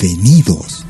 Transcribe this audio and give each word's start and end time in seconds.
Bienvenidos. 0.00 0.86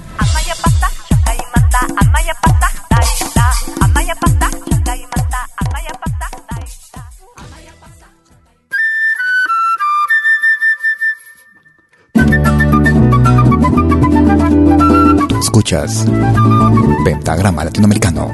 Escuchas 15.41 16.07
Pentagrama 17.05 17.65
Latinoamericano. 17.65 18.31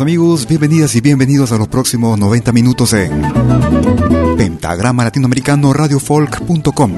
Amigos? 0.00 0.46
Bienvenidas 0.46 0.94
y 0.94 1.00
bienvenidos 1.00 1.52
a 1.52 1.58
los 1.58 1.68
próximos 1.68 2.18
90 2.18 2.52
minutos 2.52 2.92
en 2.92 3.22
Pentagrama 4.36 5.04
Latinoamericano 5.04 5.72
Radiofolk.com. 5.72 6.92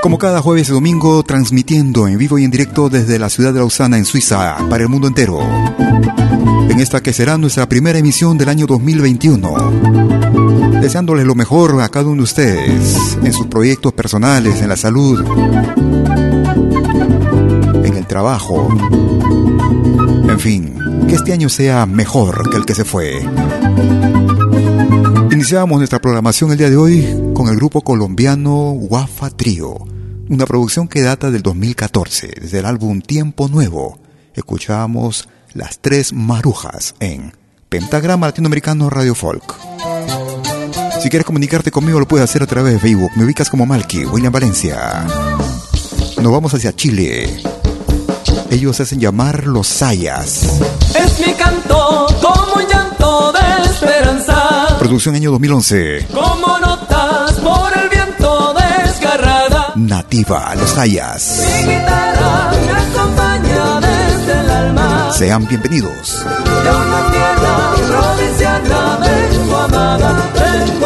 Como 0.00 0.18
cada 0.18 0.40
jueves 0.40 0.68
y 0.68 0.72
domingo, 0.72 1.22
transmitiendo 1.24 2.08
en 2.08 2.16
vivo 2.16 2.38
y 2.38 2.44
en 2.44 2.50
directo 2.50 2.88
desde 2.88 3.18
la 3.18 3.28
ciudad 3.28 3.52
de 3.52 3.58
Lausana, 3.58 3.98
en 3.98 4.04
Suiza, 4.04 4.56
para 4.70 4.84
el 4.84 4.88
mundo 4.88 5.08
entero. 5.08 5.40
En 6.70 6.80
esta 6.80 7.02
que 7.02 7.12
será 7.12 7.36
nuestra 7.36 7.68
primera 7.68 7.98
emisión 7.98 8.38
del 8.38 8.48
año 8.48 8.66
2021. 8.66 10.80
Deseándoles 10.80 11.26
lo 11.26 11.34
mejor 11.34 11.80
a 11.82 11.88
cada 11.88 12.06
uno 12.06 12.18
de 12.18 12.24
ustedes, 12.24 13.18
en 13.22 13.32
sus 13.32 13.46
proyectos 13.46 13.92
personales, 13.92 14.62
en 14.62 14.68
la 14.68 14.76
salud, 14.76 15.22
en 17.84 17.94
el 17.94 18.06
trabajo. 18.06 18.68
En 20.28 20.40
fin, 20.40 20.85
que 21.08 21.14
este 21.14 21.32
año 21.32 21.48
sea 21.48 21.86
mejor 21.86 22.50
que 22.50 22.56
el 22.56 22.64
que 22.64 22.74
se 22.74 22.84
fue. 22.84 23.20
Iniciamos 25.30 25.78
nuestra 25.78 26.00
programación 26.00 26.50
el 26.52 26.58
día 26.58 26.70
de 26.70 26.76
hoy 26.76 27.32
con 27.34 27.48
el 27.48 27.56
grupo 27.56 27.82
colombiano 27.82 28.70
Wafa 28.72 29.30
Trio 29.30 29.96
una 30.28 30.46
producción 30.46 30.88
que 30.88 31.02
data 31.02 31.30
del 31.30 31.42
2014, 31.42 32.34
desde 32.40 32.58
el 32.58 32.66
álbum 32.66 33.00
Tiempo 33.00 33.48
Nuevo. 33.48 33.98
Escuchamos 34.34 35.28
Las 35.54 35.78
Tres 35.78 36.12
Marujas 36.12 36.94
en 37.00 37.32
Pentagrama 37.68 38.26
Latinoamericano 38.26 38.90
Radio 38.90 39.14
Folk. 39.14 39.54
Si 41.00 41.08
quieres 41.10 41.26
comunicarte 41.26 41.70
conmigo 41.70 42.00
lo 42.00 42.08
puedes 42.08 42.28
hacer 42.28 42.42
a 42.42 42.46
través 42.46 42.72
de 42.72 42.80
Facebook. 42.80 43.12
Me 43.16 43.24
ubicas 43.24 43.48
como 43.50 43.66
Malky, 43.66 44.04
William 44.04 44.32
Valencia. 44.32 45.06
Nos 46.20 46.32
vamos 46.32 46.52
hacia 46.54 46.74
Chile. 46.74 47.40
Ellos 48.50 48.80
hacen 48.80 49.00
llamar 49.00 49.46
los 49.46 49.66
Sayas. 49.66 50.42
Es 50.94 51.26
mi 51.26 51.32
canto 51.34 52.06
como 52.22 52.54
un 52.54 52.68
llanto 52.68 53.32
de 53.32 53.64
esperanza. 53.70 54.76
Producción 54.78 55.14
año 55.14 55.30
2011. 55.32 56.06
Como 56.12 56.58
notas 56.58 57.32
por 57.34 57.70
el 57.76 57.88
viento 57.88 58.54
desgarrada. 58.54 59.72
Nativa, 59.74 60.54
los 60.54 60.70
Sayas. 60.70 61.42
Mi 61.64 61.72
guitarra 61.72 62.52
me 62.66 62.72
acompaña 62.72 63.80
desde 63.80 64.40
el 64.40 64.50
alma. 64.50 65.10
Sean 65.12 65.46
bienvenidos. 65.46 66.24
De 66.24 66.70
una 66.70 67.10
tierra 67.10 67.74
provinciana 67.88 68.98
vengo 69.00 69.56
amada, 69.56 70.30
vengo 70.34 70.85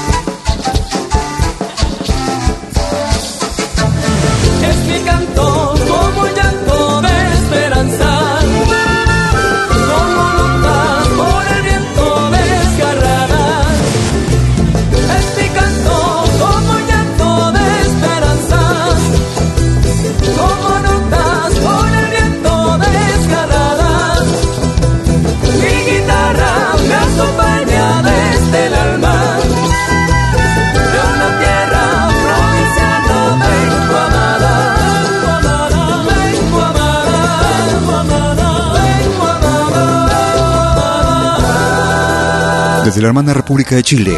Desde 42.91 43.03
la 43.03 43.07
hermana 43.07 43.33
República 43.33 43.73
de 43.73 43.83
Chile. 43.83 44.13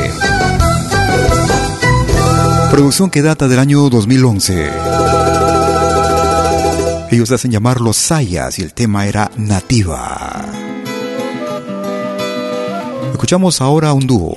Producción 2.71 3.11
que 3.11 3.21
data 3.21 3.47
del 3.47 3.59
año 3.59 3.87
2011. 3.87 4.71
Ellos 7.11 7.31
hacen 7.31 7.51
llamar 7.51 7.81
los 7.81 7.97
Sayas 7.97 8.57
y 8.57 8.63
el 8.63 8.73
tema 8.73 9.05
era 9.05 9.29
Nativa. 9.37 10.43
Escuchamos 13.11 13.61
ahora 13.61 13.93
un 13.93 14.07
dúo. 14.07 14.35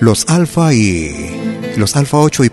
Los 0.00 0.28
Alfa 0.28 0.74
y. 0.74 1.14
Los 1.76 1.94
Alfa 1.94 2.18
8 2.18 2.42
y. 2.42 2.50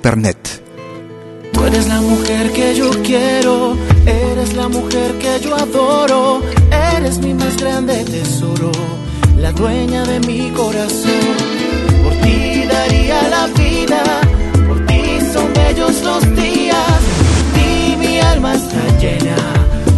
Tú 1.52 1.64
eres 1.66 1.88
la 1.88 2.02
mujer 2.02 2.52
que 2.54 2.76
yo 2.76 2.92
quiero, 3.02 3.76
eres 4.06 4.54
la 4.54 4.68
mujer 4.68 5.18
que 5.18 5.40
yo 5.42 5.56
adoro, 5.56 6.44
grande 7.78 8.04
tesoro, 8.06 8.72
la 9.38 9.52
dueña 9.52 10.04
de 10.04 10.20
mi 10.22 10.50
corazón. 10.50 11.36
Por 12.04 12.14
ti 12.24 12.64
daría 12.68 13.22
la 13.30 13.46
vida, 13.48 14.02
por 14.68 14.84
ti 14.88 15.02
son 15.32 15.54
bellos 15.54 16.02
los 16.02 16.24
días, 16.36 17.02
por 17.34 17.46
ti 17.54 17.96
mi 18.00 18.20
alma 18.20 18.56
está 18.56 18.84
llena, 19.00 19.36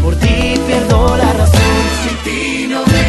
por 0.04 0.14
ti 0.16 0.60
pierdo 0.68 1.16
la 1.16 1.32
razón. 1.32 1.80
Sin 2.04 2.18
ti 2.26 2.68
no 2.68 2.84
veo 2.84 3.09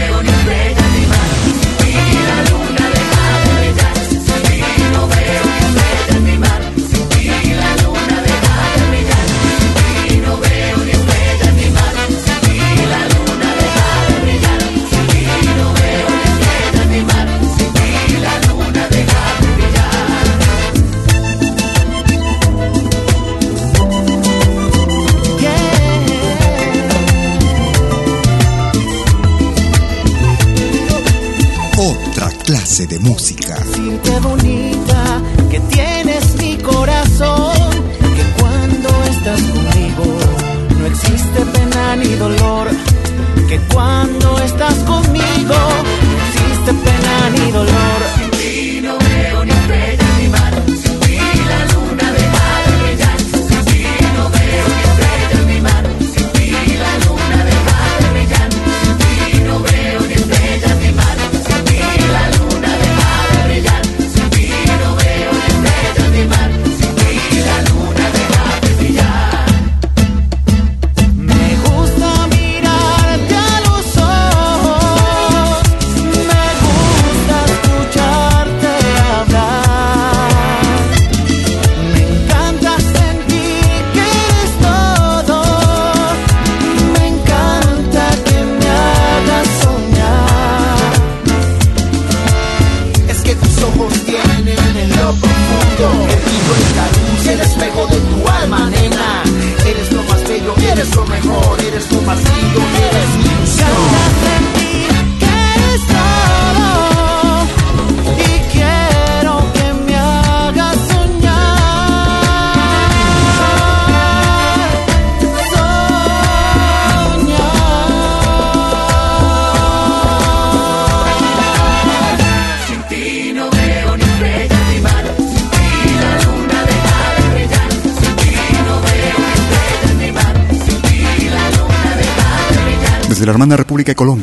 de 32.90 32.98
música. 32.98 33.54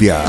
Colombia. 0.08 0.24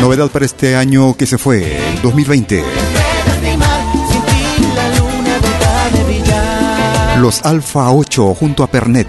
Novedad 0.00 0.30
para 0.30 0.44
este 0.44 0.76
año 0.76 1.14
que 1.14 1.26
se 1.26 1.38
fue, 1.38 1.76
el 1.92 2.02
2020. 2.02 2.58
estrellas 2.58 3.42
ni 3.42 3.56
mar, 3.56 3.80
sin 4.10 4.22
ti 4.22 4.42
la 4.74 4.88
luna 4.98 5.38
deja 5.40 5.90
de 5.90 6.04
brillar. 6.04 7.18
Los 7.18 7.44
Alfa 7.44 7.90
8 7.90 8.34
junto 8.34 8.62
a 8.62 8.66
Pernet. 8.68 9.08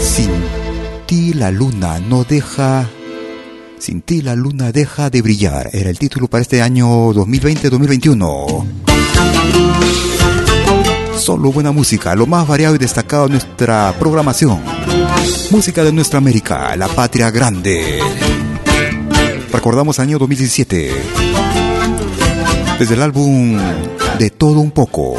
Sin 0.00 0.30
ti 1.06 1.34
la 1.34 1.50
luna 1.50 1.98
no 2.00 2.24
deja... 2.24 2.88
Sin 3.78 4.00
ti 4.00 4.22
la 4.22 4.34
luna 4.34 4.72
deja 4.72 5.10
de 5.10 5.22
brillar. 5.22 5.68
Era 5.72 5.90
el 5.90 5.98
título 5.98 6.28
para 6.28 6.42
este 6.42 6.62
año 6.62 7.12
2020-2021. 7.12 8.64
Solo 11.18 11.52
buena 11.52 11.72
música, 11.72 12.14
lo 12.14 12.26
más 12.26 12.48
variado 12.48 12.74
y 12.74 12.78
destacado 12.78 13.24
de 13.24 13.30
nuestra 13.32 13.94
programación. 13.98 14.75
Música 15.50 15.84
de 15.84 15.92
nuestra 15.92 16.18
América, 16.18 16.74
la 16.76 16.88
patria 16.88 17.30
grande. 17.30 18.00
Recordamos 19.52 20.00
año 20.00 20.18
2017. 20.18 20.90
Desde 22.78 22.94
el 22.94 23.02
álbum 23.02 23.58
De 24.18 24.30
todo 24.30 24.60
un 24.60 24.72
poco. 24.72 25.16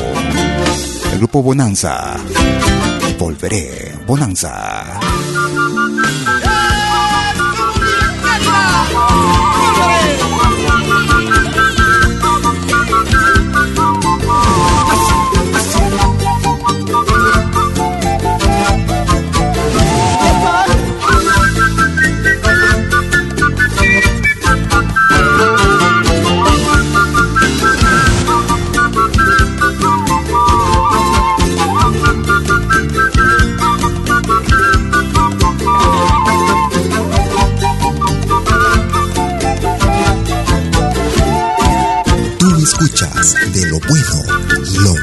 El 1.11 1.17
grupo 1.17 1.41
Bonanza. 1.41 2.17
Volveré, 3.17 3.93
Bonanza. 4.05 4.99
Lo. 43.95 44.93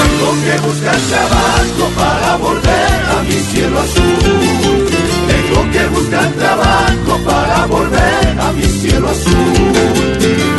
Tengo 0.00 0.30
que 0.44 0.54
buscar 0.66 0.96
trabajo 0.96 1.84
para 1.96 2.36
volver 2.36 3.04
a 3.16 3.22
mi 3.22 3.38
cielo 3.52 3.80
azul. 3.80 4.86
Tengo 5.28 5.70
que 5.72 5.86
buscar 5.88 6.28
trabajo 6.32 7.18
para 7.24 7.66
volver 7.66 8.40
a 8.40 8.52
mi 8.52 8.64
cielo 8.64 9.08
azul. 9.08 9.34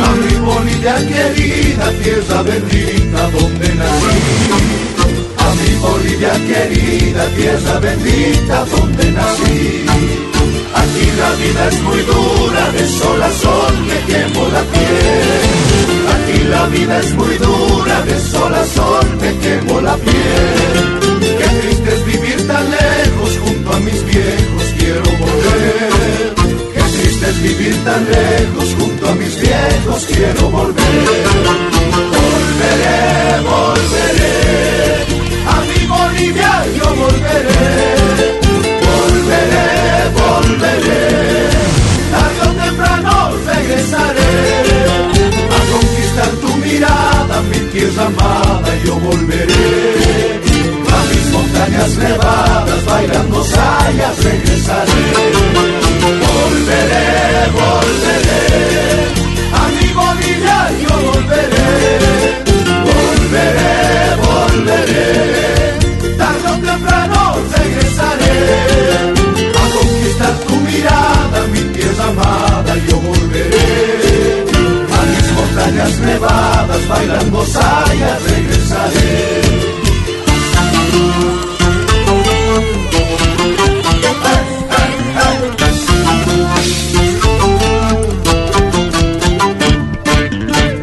A 0.03 0.15
mi 0.15 0.35
Bolivia 0.45 0.95
querida, 1.07 1.91
tierra 2.03 2.43
bendita 2.43 3.29
donde 3.31 3.75
nací. 3.75 4.19
A 5.37 5.53
mi 5.55 5.75
Bolivia 5.79 6.33
querida, 6.33 7.25
tierra 7.35 7.79
bendita 7.79 8.65
donde 8.65 9.11
nací. 9.11 9.85
Aquí 10.73 11.05
la 11.17 11.31
vida 11.35 11.67
es 11.67 11.81
muy 11.81 12.01
dura, 12.01 12.71
de 12.71 12.87
sol 12.87 13.21
a 13.21 13.29
sol 13.29 13.73
me 13.87 13.99
quemo 14.11 14.47
la 14.49 14.63
vida 16.81 16.99
es 16.99 17.13
muy 17.13 17.37
dura, 17.37 18.01
de 18.01 18.19
sol 18.19 18.53
a 18.53 18.65
sol 18.65 19.05
me 19.21 19.37
quemo 19.37 19.81
la 19.81 19.95
piel. 19.95 20.99
Qué 21.39 21.47
triste 21.61 21.89
es 21.95 22.05
vivir 22.05 22.47
tan 22.47 22.65
lejos 22.71 23.31
junto 23.43 23.73
a 23.73 23.79
mis 23.79 24.03
viejos, 24.05 24.63
quiero 24.77 25.09
volver. 25.23 26.33
Qué 26.73 26.81
triste 26.95 27.29
es 27.29 27.41
vivir 27.41 27.75
tan 27.83 28.03
lejos 28.05 28.67
junto 28.79 29.09
a 29.09 29.15
mis 29.15 29.35
viejos, 29.39 30.05
quiero 30.13 30.49
volver. 30.49 31.23
Volveré, 32.15 33.01
volveré, 33.49 33.80
tierra 47.81 48.05
amada, 48.05 48.71
yo 48.85 48.95
volveré. 48.95 49.65
A 50.97 50.99
mis 51.09 51.25
montañas 51.33 51.91
nevadas, 51.97 52.85
bailando 52.85 53.43
sayas, 53.43 54.23
regresaré. 54.23 55.05
Volveré, 56.25 57.09
volveré, 57.59 58.43
a 59.59 59.63
mi 59.75 59.87
Bolivia 59.99 60.57
yo 60.83 60.93
volveré. 61.09 61.69
Volveré, 62.89 63.75
volveré, 64.25 65.09
tarde 66.19 66.47
o 66.53 66.57
temprano 66.69 67.19
regresaré. 67.57 68.37
A 69.61 69.63
conquistar 69.75 70.35
tu 70.47 70.55
mirada, 70.69 71.39
mi 71.53 71.61
tierra 71.75 72.05
amada, 72.13 72.73
yo 72.87 72.95
volveré. 73.09 73.69
A 74.97 74.99
mis 75.09 75.27
montañas 75.37 75.93
nevadas, 75.99 76.50
bailando 76.87 77.45
sayas, 77.45 78.23
regresaré. 78.23 79.41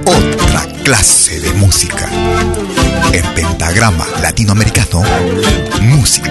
Otra 0.04 0.66
clase 0.84 1.40
de 1.40 1.52
música. 1.54 2.08
En 3.12 3.24
pentagrama 3.34 4.06
latinoamericano, 4.22 5.02
música 5.80 6.30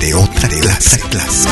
de 0.00 0.14
otra 0.14 0.48
clase. 0.48 0.98
clase. 1.10 1.48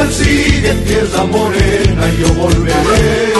Me 0.00 0.06
persiguen, 0.06 0.84
tierra 0.84 1.24
morena, 1.24 2.08
y 2.08 2.22
yo 2.22 2.34
volveré. 2.34 3.32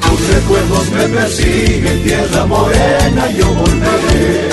Tus 0.00 0.34
recuerdos 0.34 0.90
me 0.90 1.04
persiguen, 1.08 2.02
tierra 2.02 2.46
morena, 2.46 3.30
y 3.30 3.36
yo 3.38 3.46
volveré. 3.46 4.48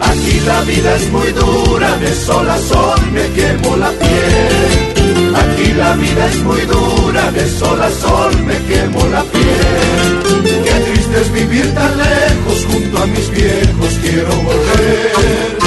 Aquí 0.00 0.40
la 0.46 0.60
vida 0.62 0.96
es 0.96 1.10
muy 1.10 1.32
dura, 1.32 1.96
de 1.96 2.14
sol 2.14 2.48
a 2.48 2.58
sol 2.58 3.00
me 3.12 3.26
quemo 3.30 3.76
la 3.76 3.90
piel. 3.90 5.34
Aquí 5.34 5.72
la 5.72 5.94
vida 5.94 6.26
es 6.26 6.36
muy 6.42 6.60
dura, 6.62 7.30
de 7.32 7.48
sol 7.48 7.80
a 7.80 7.90
sol 7.90 8.32
me 8.44 8.56
quemo 8.68 9.06
la 9.06 9.22
piel. 9.22 10.42
Qué 10.64 10.92
triste 10.92 11.20
es 11.20 11.32
vivir 11.32 11.74
tan 11.74 11.96
lejos 11.96 12.66
junto 12.70 13.02
a 13.02 13.06
mis 13.06 13.30
viejos, 13.30 13.92
quiero 14.02 14.34
volver. 14.42 15.63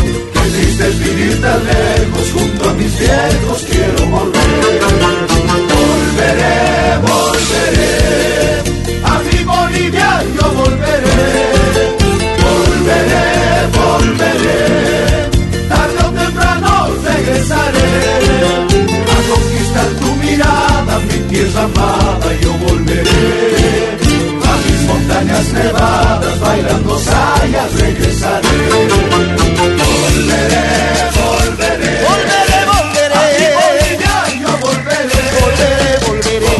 Es 0.55 0.99
vivir 0.99 1.41
tan 1.41 1.61
lejos 1.65 2.31
junto 2.31 2.69
a 2.69 2.73
mis 2.75 2.97
viejos, 2.97 3.65
quiero 3.69 4.05
volver. 4.07 5.36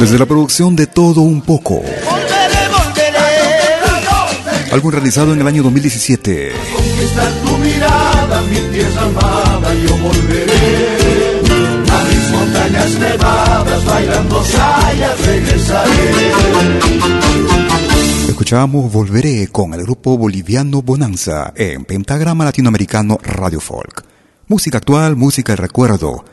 Desde 0.07 0.19
la 0.19 0.25
producción 0.25 0.73
de 0.73 0.87
Todo 0.87 1.19
Un 1.19 1.41
Poco, 1.41 1.81
álbum 4.71 4.89
realizado 4.89 5.33
en 5.33 5.41
el 5.41 5.47
año 5.47 5.63
2017. 5.63 6.53
Conquistar 6.73 7.29
tu 7.43 7.57
mirada, 7.57 8.41
mi 8.43 8.55
tierra 8.71 9.01
amada, 9.01 9.73
yo 9.73 9.97
volveré. 9.97 11.41
A 11.91 12.03
mis 12.05 12.31
montañas 12.31 12.91
nevadas, 12.97 13.85
bailando 13.85 14.43
sayas, 14.45 15.25
regresaré. 15.25 16.31
Escuchamos 18.29 18.89
Volveré 18.89 19.49
con 19.49 19.73
el 19.73 19.83
grupo 19.83 20.17
boliviano 20.17 20.81
Bonanza 20.81 21.51
en 21.53 21.83
Pentagrama 21.83 22.45
Latinoamericano 22.45 23.19
Radio 23.21 23.59
Folk. 23.59 24.05
Música 24.47 24.77
actual, 24.77 25.17
música 25.17 25.51
de 25.51 25.57
recuerdo, 25.57 26.23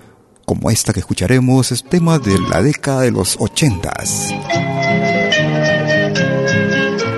como 0.45 0.71
esta 0.71 0.93
que 0.93 1.01
escucharemos 1.01 1.73
es 1.73 1.85
tema 1.85 2.19
de 2.19 2.39
la 2.39 2.63
década 2.63 3.03
de 3.03 3.11
los 3.11 3.37
ochentas. 3.41 4.31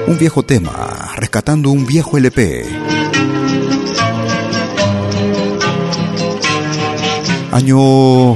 Un 0.06 0.18
viejo 0.18 0.44
tema, 0.44 1.12
rescatando 1.16 1.70
un 1.70 1.86
viejo 1.86 2.16
LP. 2.16 2.64
Año 7.52 8.34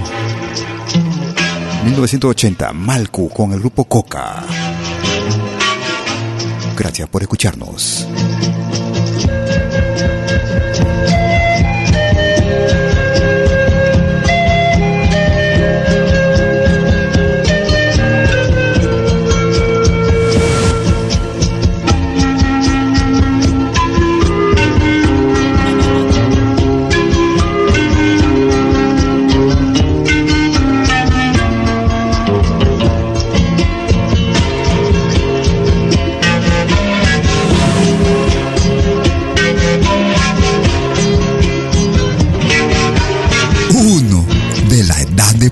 1980, 1.84 2.72
Malcu 2.72 3.28
con 3.28 3.52
el 3.52 3.60
grupo 3.60 3.84
Coca. 3.84 4.42
Gracias 6.76 7.08
por 7.08 7.22
escucharnos. 7.22 8.06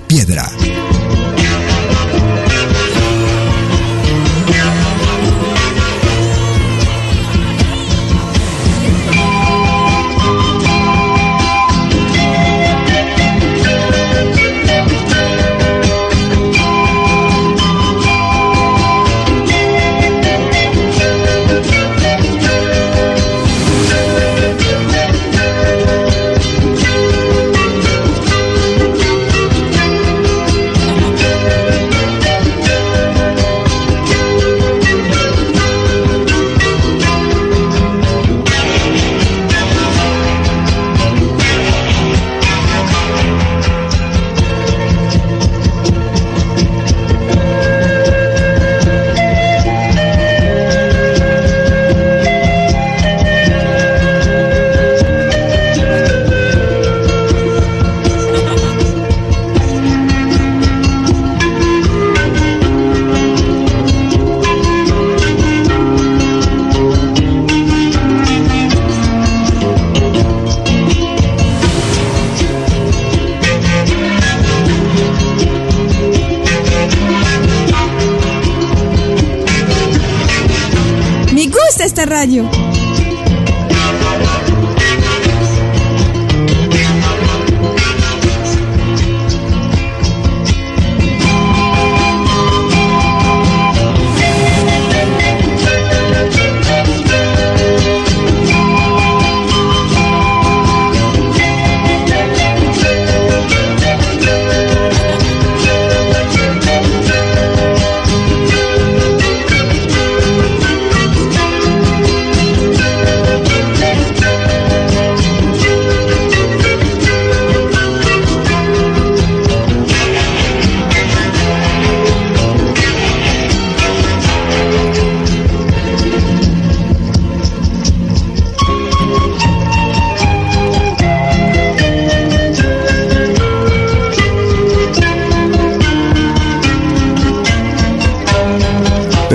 Piedra. 0.09 0.58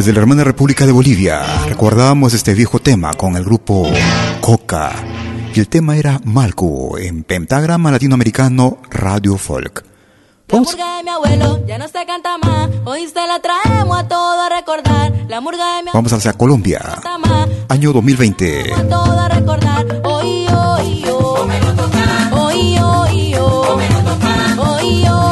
Desde 0.05 0.17
la 0.17 0.21
hermana 0.21 0.45
República 0.45 0.85
de 0.85 0.93
Bolivia, 0.93 1.41
recordábamos 1.67 2.35
este 2.35 2.53
viejo 2.53 2.79
tema 2.79 3.15
con 3.15 3.37
el 3.37 3.45
grupo 3.45 3.91
Coca 4.43 4.93
Y 5.55 5.61
el 5.61 5.67
tema 5.67 5.97
era 5.97 6.21
Malco 6.25 6.99
en 6.99 7.25
Pentagrama 7.25 7.91
Latinoamericano 7.91 8.77
Radio 8.91 9.39
Folk. 9.39 9.83
La 10.49 10.61
murga 10.61 10.99
de 10.99 11.05
mi 11.05 11.09
abuelo 11.09 11.67
ya 11.67 11.79
no 11.79 11.89
se 11.89 12.05
canta 12.05 12.37
más. 12.37 12.69
Hoy 12.85 13.07
se 13.07 13.27
la 13.27 13.41
traemos 13.41 13.99
a 13.99 14.07
todo 14.07 14.43
a 14.43 14.51
recordar. 14.51 15.11
La 15.27 15.41
murga 15.41 15.79
de 15.79 15.85
mi 15.85 15.91
Vamos 15.95 16.13
hacia 16.13 16.35
Colombia. 16.35 16.83
Año 17.71 17.95
2020. 17.95 18.75
A 18.75 18.87
todo 18.87 19.19
a 19.19 19.29
recordar. 19.31 19.87
Hoy, 20.05 20.47
hoy, 20.49 21.05
hoy. 21.09 21.51
Hoy, 22.31 22.79
hoy, 22.79 23.35
hoy. 23.37 23.85
Hoy, 24.59 25.07
hoy, 25.09 25.24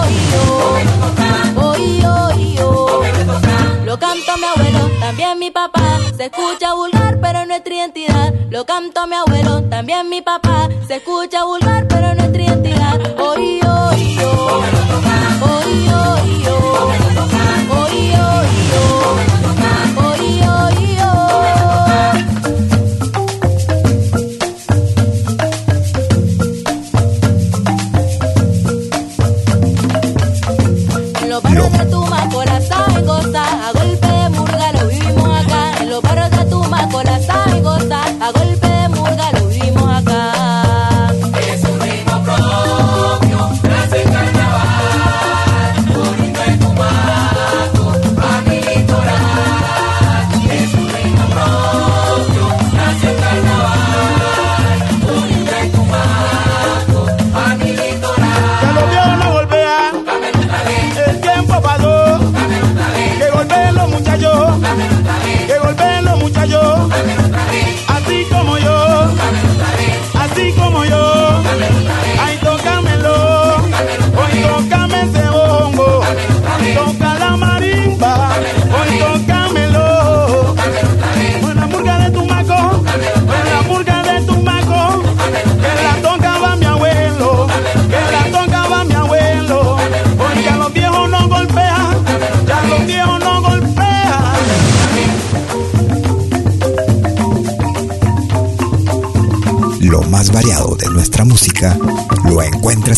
escucha 6.32 6.74
vulgar, 6.74 7.18
pero 7.20 7.44
nuestra 7.46 7.74
identidad. 7.74 8.32
Lo 8.50 8.64
canto 8.64 9.06
mi 9.06 9.16
abuelo, 9.16 9.62
también 9.68 10.08
mi 10.08 10.22
papá. 10.22 10.68
Se 10.86 10.96
escucha 10.96 11.44
vulgar, 11.44 11.86
pero 11.88 12.14
nuestra 12.14 12.21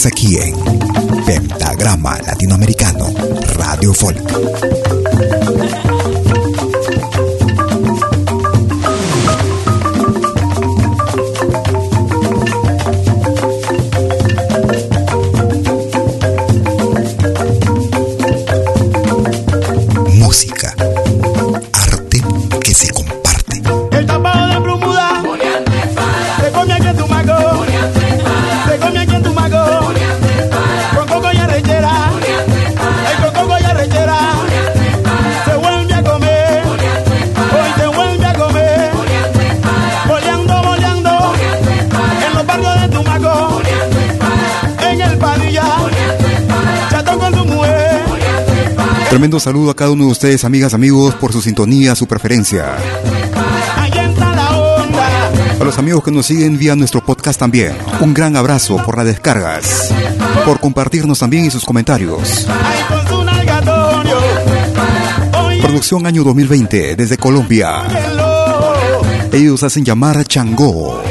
aquí 0.03 0.37
en 0.39 0.57
Pentagrama 1.25 2.19
Latinoamericano 2.27 3.15
Radio 3.55 3.95
Folk. 3.95 5.24
Saludo 49.41 49.71
a 49.71 49.77
cada 49.77 49.91
uno 49.91 50.05
de 50.05 50.13
ustedes, 50.13 50.45
amigas, 50.45 50.75
amigos, 50.75 51.15
por 51.17 51.33
su 51.33 51.43
sintonía, 51.43 51.95
su 51.95 52.07
preferencia. 52.07 52.77
A 55.61 55.65
los 55.65 55.79
amigos 55.79 56.05
que 56.05 56.11
nos 56.11 56.27
siguen 56.27 56.59
vía 56.59 56.77
nuestro 56.77 57.05
podcast 57.05 57.39
también, 57.39 57.77
un 58.01 58.15
gran 58.15 58.37
abrazo 58.37 58.77
por 58.85 58.97
las 58.97 59.07
descargas, 59.07 59.93
por 60.45 60.61
compartirnos 60.61 61.19
también 61.19 61.47
y 61.47 61.51
sus 61.51 61.65
comentarios. 61.65 62.47
Producción 65.61 66.07
año 66.07 66.23
2020 66.23 66.97
desde 66.97 67.17
Colombia. 67.17 67.83
Ellos 69.33 69.63
hacen 69.63 69.85
llamar 69.85 70.25
Changó. 70.25 71.03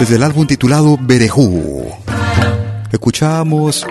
Desde 0.00 0.16
el 0.16 0.22
álbum 0.24 0.46
titulado 0.46 0.98
Berejú. 1.00 1.86
Escuchamos 2.90 3.86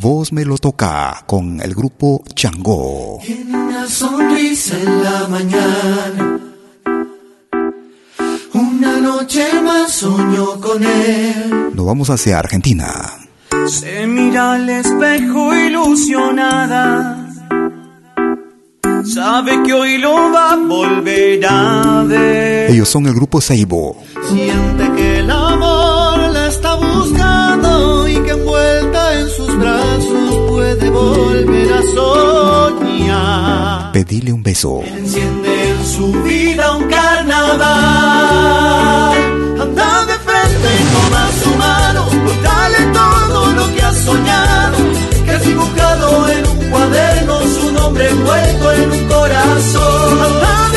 Voz 0.00 0.32
me 0.32 0.46
lo 0.46 0.56
toca 0.56 1.24
con 1.26 1.60
el 1.60 1.74
grupo 1.74 2.24
Changó. 2.34 3.18
Una 3.18 3.86
sonrisa 3.86 4.74
en 4.78 5.04
la 5.04 5.28
mañana. 5.28 6.40
Una 8.54 8.96
noche 8.96 9.44
más 9.62 9.92
soñó 9.92 10.58
con 10.58 10.82
él. 10.82 11.74
Nos 11.74 11.84
vamos 11.84 12.08
hacia 12.08 12.38
Argentina. 12.38 12.88
Se 13.66 14.06
mira 14.06 14.54
al 14.54 14.70
espejo 14.70 15.54
ilusionada. 15.54 17.28
Sabe 19.04 19.62
que 19.64 19.72
hoy 19.74 19.98
lo 19.98 20.32
va 20.32 20.52
a 20.52 20.56
volver 20.56 21.44
a 21.46 22.04
ver. 22.04 22.70
Ellos 22.70 22.88
son 22.88 23.04
el 23.04 23.12
grupo 23.12 23.38
Seibo. 23.42 24.02
Siente 24.30 24.92
que 24.96 24.99
volver 31.50 31.72
a 31.72 31.82
soñar. 31.82 33.92
Pedile 33.92 34.32
un 34.32 34.42
beso. 34.42 34.82
Enciende 34.84 35.70
en 35.70 35.86
su 35.86 36.10
vida 36.22 36.72
un 36.76 36.88
carnaval. 36.88 37.60
Anda 39.60 40.06
de 40.06 40.14
frente 40.26 40.68
y 40.80 40.84
toma 40.94 41.28
su 41.42 41.50
mano. 41.56 42.02
Dale 42.42 42.80
todo 42.92 43.52
lo 43.52 43.74
que 43.74 43.82
has 43.82 43.96
soñado. 43.98 44.78
Que 45.24 45.30
has 45.32 45.44
dibujado 45.44 46.28
en 46.28 46.46
un 46.48 46.70
cuaderno 46.70 47.40
su 47.40 47.72
nombre 47.72 48.08
envuelto 48.08 48.72
en 48.72 48.92
un 48.92 49.04
corazón. 49.08 50.20
Anda 50.22 50.69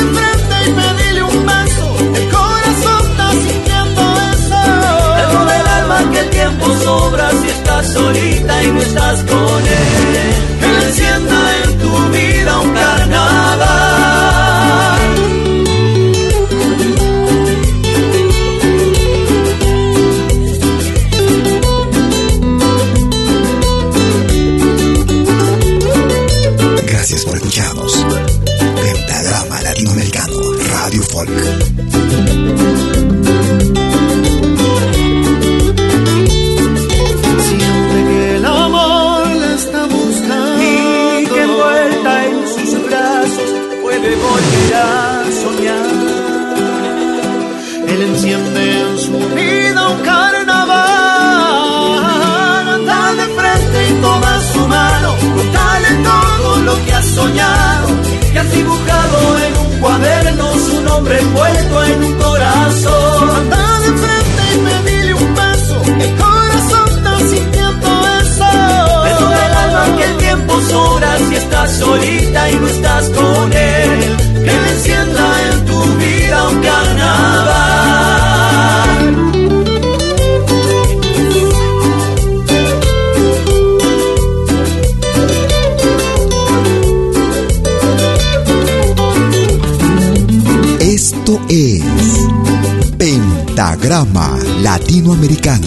Latinoamericano. 94.93 95.62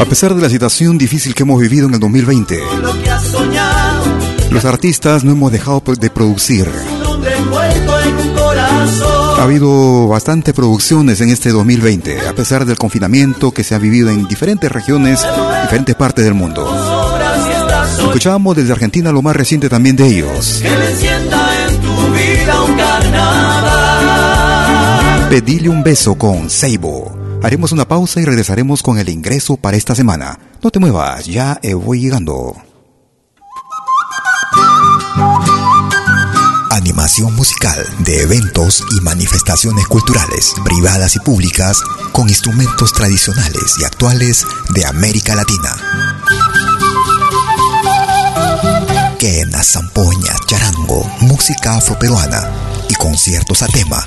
A 0.00 0.04
pesar 0.06 0.34
de 0.34 0.40
la 0.40 0.48
situación 0.48 0.96
difícil 0.96 1.34
que 1.34 1.42
hemos 1.42 1.60
vivido 1.60 1.86
en 1.86 1.92
el 1.92 2.00
2020, 2.00 2.54
y 2.54 2.76
lo 2.80 3.02
que 3.02 3.10
has 3.10 3.22
soñado, 3.22 4.02
los 4.50 4.64
artistas 4.64 5.24
no 5.24 5.32
hemos 5.32 5.52
dejado 5.52 5.82
de 6.00 6.08
producir. 6.08 6.66
Ha 9.38 9.42
habido 9.42 10.08
bastante 10.08 10.54
producciones 10.54 11.20
en 11.20 11.28
este 11.28 11.50
2020, 11.50 12.28
a 12.28 12.32
pesar 12.32 12.64
del 12.64 12.78
confinamiento 12.78 13.52
que 13.52 13.62
se 13.62 13.74
ha 13.74 13.78
vivido 13.78 14.08
en 14.08 14.26
diferentes 14.26 14.72
regiones, 14.72 15.20
diferentes 15.64 15.94
partes 15.94 16.24
del 16.24 16.32
mundo. 16.32 16.66
Escuchamos 17.98 18.56
desde 18.56 18.72
Argentina 18.72 19.12
lo 19.12 19.20
más 19.20 19.36
reciente 19.36 19.68
también 19.68 19.96
de 19.96 20.06
ellos. 20.06 20.62
Pedile 25.28 25.68
un 25.68 25.82
beso 25.82 26.14
con 26.14 26.48
Seibo. 26.48 27.09
Haremos 27.42 27.72
una 27.72 27.88
pausa 27.88 28.20
y 28.20 28.24
regresaremos 28.24 28.82
con 28.82 28.98
el 28.98 29.08
ingreso 29.08 29.56
para 29.56 29.76
esta 29.76 29.94
semana. 29.94 30.38
No 30.62 30.70
te 30.70 30.78
muevas, 30.78 31.24
ya 31.24 31.58
voy 31.74 32.00
llegando. 32.00 32.54
Animación 36.70 37.34
musical 37.34 37.84
de 38.00 38.22
eventos 38.22 38.84
y 38.90 39.00
manifestaciones 39.00 39.86
culturales, 39.86 40.54
privadas 40.64 41.16
y 41.16 41.20
públicas, 41.20 41.80
con 42.12 42.28
instrumentos 42.28 42.92
tradicionales 42.92 43.76
y 43.80 43.84
actuales 43.84 44.46
de 44.74 44.86
América 44.86 45.34
Latina. 45.34 45.76
Quenas, 49.18 49.72
zampoñas, 49.72 50.36
charango, 50.46 51.10
música 51.20 51.76
afroperuana 51.76 52.50
y 52.88 52.94
conciertos 52.94 53.62
a 53.62 53.66
tema. 53.66 54.06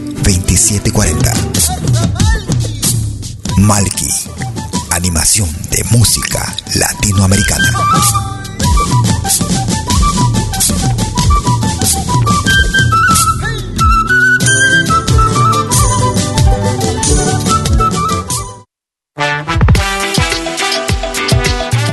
2740. 0.23 1.33
Malki, 3.57 4.07
animación 4.91 5.49
de 5.71 5.83
música 5.85 6.55
latinoamericana. 6.75 7.73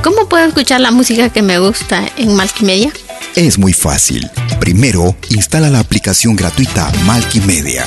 ¿Cómo 0.02 0.28
puedo 0.28 0.44
escuchar 0.46 0.80
la 0.80 0.90
música 0.90 1.30
que 1.30 1.42
me 1.42 1.58
gusta 1.58 2.04
en 2.16 2.34
Malkimedia? 2.34 2.92
Es 3.34 3.58
muy 3.58 3.72
fácil. 3.72 4.28
Primero, 4.60 5.16
instala 5.30 5.70
la 5.70 5.80
aplicación 5.80 6.36
gratuita 6.36 6.90
Malkimedia. 7.04 7.86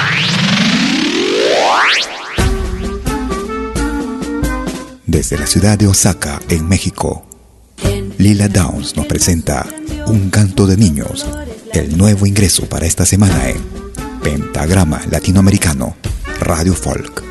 Desde 5.11 5.37
la 5.37 5.45
ciudad 5.45 5.77
de 5.77 5.87
Osaka, 5.87 6.39
en 6.47 6.69
México, 6.69 7.25
Lila 8.17 8.47
Downs 8.47 8.95
nos 8.95 9.07
presenta 9.07 9.67
Un 10.07 10.29
canto 10.29 10.65
de 10.65 10.77
niños, 10.77 11.27
el 11.73 11.97
nuevo 11.97 12.25
ingreso 12.25 12.65
para 12.69 12.85
esta 12.85 13.05
semana 13.05 13.49
en 13.49 13.61
Pentagrama 14.23 15.01
Latinoamericano 15.11 15.97
Radio 16.39 16.73
Folk. 16.73 17.23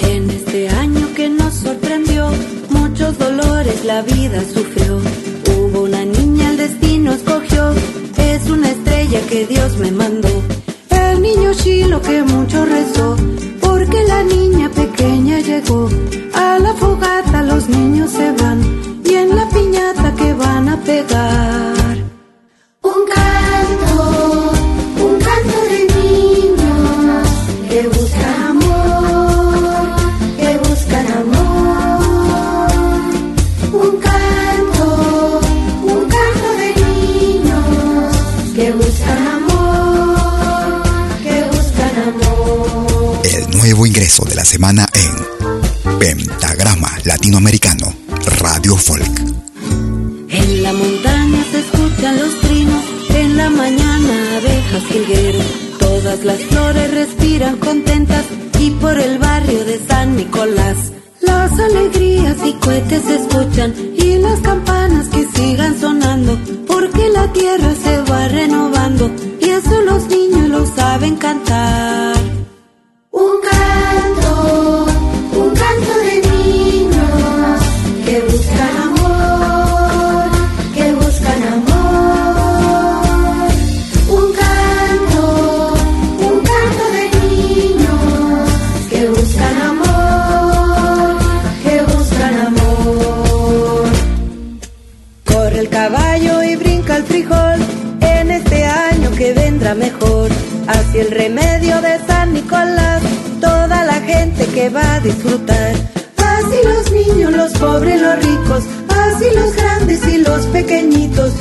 En 0.00 0.30
este 0.30 0.68
año 0.68 1.12
que 1.16 1.28
nos 1.28 1.54
sorprendió, 1.54 2.30
muchos 2.70 3.18
dolores 3.18 3.84
la 3.84 4.02
vida 4.02 4.40
sufrió. 4.54 5.00
Hubo 5.56 5.82
una 5.82 6.04
niña, 6.04 6.50
el 6.50 6.56
destino 6.56 7.14
escogió, 7.14 7.72
es 8.16 8.48
una 8.48 8.70
estrella 8.70 9.20
que 9.28 9.44
Dios 9.44 9.76
me 9.78 9.90
mandó. 9.90 10.30
El 10.88 11.20
niño 11.20 11.52
Chilo 11.54 12.00
que 12.00 12.22
mucho 12.22 12.64
rezó, 12.64 13.16
porque 13.60 14.04
la 14.06 14.22
niña 14.22 14.70
pequeña 14.70 15.40
llegó. 15.40 15.90
Los 17.68 17.76
niños 17.76 18.10
se 18.10 18.32
van, 18.32 18.60
y 19.04 19.14
en 19.14 19.36
la 19.36 19.46
piñata 19.50 20.14
que 20.14 20.32
van 20.32 20.68
a 20.70 20.76
pegar. 20.80 21.98
Un 22.82 23.00
canto, 23.14 24.52
un 25.04 25.18
canto 25.18 25.58
de 25.72 25.80
niños 25.96 27.28
que 27.68 27.88
buscan 27.88 28.42
amor, 28.52 29.96
que 30.38 30.58
buscan 30.66 31.06
amor. 31.22 32.70
Un 33.72 34.00
canto, 34.00 35.40
un 35.82 36.02
canto 36.14 36.48
de 36.60 36.68
niños 36.84 37.66
que 38.54 38.72
buscan 38.72 39.26
amor, 39.36 40.82
que 41.22 41.36
buscan 41.52 41.94
amor. 42.08 43.20
El 43.24 43.50
nuevo 43.58 43.86
ingreso 43.86 44.24
de 44.24 44.34
la 44.36 44.44
semana 44.44 44.88
en 44.94 45.98
Pentagrama 45.98 46.57
Latinoamericano 47.08 47.94
Radio 48.38 48.76
Folk. 48.76 49.18
En 50.28 50.62
la 50.62 50.74
montaña 50.74 51.42
se 51.50 51.60
escuchan 51.60 52.18
los 52.18 52.38
trinos, 52.40 52.84
en 53.08 53.36
la 53.38 53.48
mañana 53.48 54.36
abejas 54.36 54.84
jilgueros. 54.90 55.46
Todas 55.78 56.22
las 56.26 56.38
flores 56.44 56.90
respiran 56.90 57.56
contentas 57.56 58.26
y 58.60 58.70
por 58.72 59.00
el 59.00 59.18
barrio 59.18 59.64
de 59.64 59.80
San 59.88 60.16
Nicolás. 60.16 60.76
Las 61.22 61.50
alegrías 61.58 62.36
y 62.44 62.52
cohetes 62.64 63.02
se 63.02 63.14
escuchan 63.14 63.74
y 63.96 64.18
las 64.18 64.40
campanas 64.40 65.08
que 65.08 65.26
sigan 65.34 65.80
sonando, 65.80 66.38
porque 66.66 67.08
la 67.08 67.32
tierra 67.32 67.72
se 67.84 68.02
va 68.02 68.28
renovando 68.28 69.10
y 69.40 69.48
eso 69.48 69.80
los 69.80 70.06
niños 70.08 70.48
lo 70.50 70.66
saben 70.76 71.16
cantar. 71.16 72.16
Un 73.10 73.32
canto, 73.50 74.67
va 104.68 104.94
a 104.94 105.00
disfrutar. 105.00 105.74
Así 106.16 106.56
los 106.64 106.92
niños, 106.92 107.32
los 107.32 107.52
pobres, 107.52 108.00
los 108.00 108.16
ricos, 108.16 108.64
así 108.88 109.26
los 109.34 109.54
grandes 109.54 110.06
y 110.06 110.18
los 110.18 110.46
pequeñitos. 110.46 111.32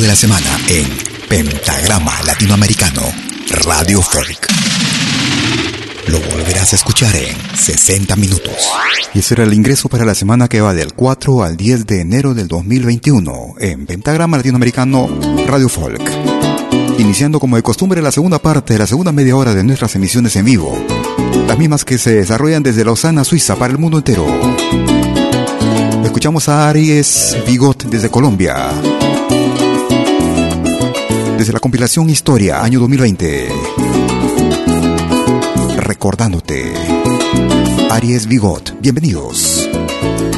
De 0.00 0.08
la 0.08 0.16
semana 0.16 0.58
en 0.68 0.86
Pentagrama 1.28 2.22
Latinoamericano 2.24 3.02
Radio 3.64 4.02
Folk. 4.02 4.46
Lo 6.08 6.20
volverás 6.20 6.72
a 6.72 6.76
escuchar 6.76 7.14
en 7.16 7.34
60 7.56 8.14
minutos. 8.16 8.52
Y 9.14 9.20
ese 9.20 9.34
era 9.34 9.44
el 9.44 9.54
ingreso 9.54 9.88
para 9.88 10.04
la 10.04 10.14
semana 10.14 10.48
que 10.48 10.60
va 10.60 10.74
del 10.74 10.92
4 10.92 11.42
al 11.42 11.56
10 11.56 11.86
de 11.86 12.00
enero 12.02 12.34
del 12.34 12.46
2021 12.46 13.54
en 13.58 13.86
Pentagrama 13.86 14.36
Latinoamericano 14.36 15.08
Radio 15.46 15.68
Folk. 15.68 16.02
Iniciando 16.98 17.40
como 17.40 17.56
de 17.56 17.62
costumbre 17.62 18.02
la 18.02 18.12
segunda 18.12 18.38
parte 18.38 18.74
de 18.74 18.80
la 18.80 18.86
segunda 18.86 19.12
media 19.12 19.36
hora 19.36 19.54
de 19.54 19.64
nuestras 19.64 19.94
emisiones 19.94 20.36
en 20.36 20.44
vivo. 20.44 20.76
Las 21.46 21.58
mismas 21.58 21.84
que 21.86 21.96
se 21.96 22.16
desarrollan 22.16 22.62
desde 22.62 22.84
Lausana, 22.84 23.24
Suiza, 23.24 23.56
para 23.56 23.72
el 23.72 23.78
mundo 23.78 23.98
entero. 23.98 24.26
Escuchamos 26.04 26.48
a 26.48 26.68
Aries 26.68 27.36
Bigot 27.46 27.84
desde 27.84 28.10
Colombia. 28.10 28.72
Desde 31.38 31.52
la 31.52 31.60
compilación 31.60 32.08
Historia, 32.08 32.62
año 32.62 32.80
2020. 32.80 33.48
Recordándote. 35.76 36.72
Aries 37.90 38.26
Bigot, 38.26 38.74
bienvenidos. 38.80 39.68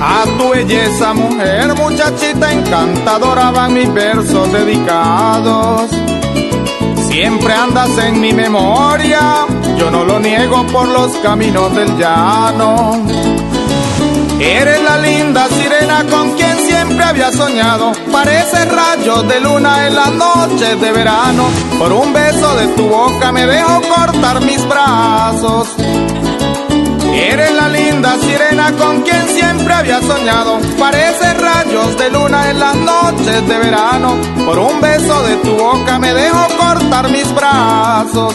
A 0.01 0.25
tu 0.37 0.49
belleza, 0.51 1.15
mujer, 1.15 1.73
muchachita 1.77 2.53
encantadora, 2.53 3.53
van 3.53 3.75
mis 3.75 3.93
versos 3.95 4.53
dedicados. 4.53 5.89
Siempre 7.09 7.53
andas 7.53 7.97
en 7.99 8.21
mi 8.21 8.33
memoria, 8.33 9.47
yo 9.79 9.93
no 9.93 10.05
lo 10.05 10.19
niego 10.19 10.67
por 10.67 10.89
los 10.89 11.13
caminos 11.19 11.75
del 11.77 11.97
llano. 11.97 13.07
Eres 14.41 14.83
la 14.83 14.99
linda 14.99 15.49
sirena 15.49 16.05
con 16.11 16.33
quien 16.33 16.68
siempre 16.89 17.05
había 17.05 17.31
soñado. 17.33 17.93
Parece 18.11 18.65
rayos 18.65 19.29
de 19.29 19.41
luna 19.41 19.87
en 19.87 19.95
las 19.95 20.11
noches 20.13 20.81
de 20.81 20.91
verano. 20.93 21.49
Por 21.79 21.93
un 21.93 22.13
beso 22.13 22.55
de 22.57 22.69
tu 22.69 22.89
boca 22.89 23.31
me 23.31 23.47
dejo 23.47 23.81
cortar 23.83 24.41
mis 24.41 24.67
brazos. 24.67 25.69
Eres 27.13 27.53
la 27.53 27.69
linda 27.69 28.17
sirena 28.21 28.73
con 28.73 29.03
quien 29.03 29.29
siempre 29.29 29.75
había 29.75 30.01
soñado. 30.01 30.59
Parece 30.79 31.35
rayos 31.35 31.99
de 31.99 32.11
luna 32.11 32.51
en 32.51 32.59
las 32.59 32.77
noches 32.77 33.49
de 33.49 33.59
verano. 33.59 34.17
Por 34.47 34.59
un 34.59 34.81
beso 34.81 35.23
de 35.25 35.37
tu 35.37 35.57
boca 35.57 35.99
me 35.99 36.15
dejo 36.15 36.47
cortar 36.57 37.11
mis 37.11 37.35
brazos. 37.35 38.35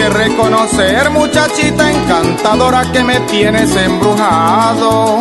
Que 0.00 0.08
reconocer, 0.08 1.10
muchachita 1.10 1.90
encantadora, 1.90 2.90
que 2.90 3.04
me 3.04 3.20
tienes 3.20 3.76
embrujado. 3.76 5.20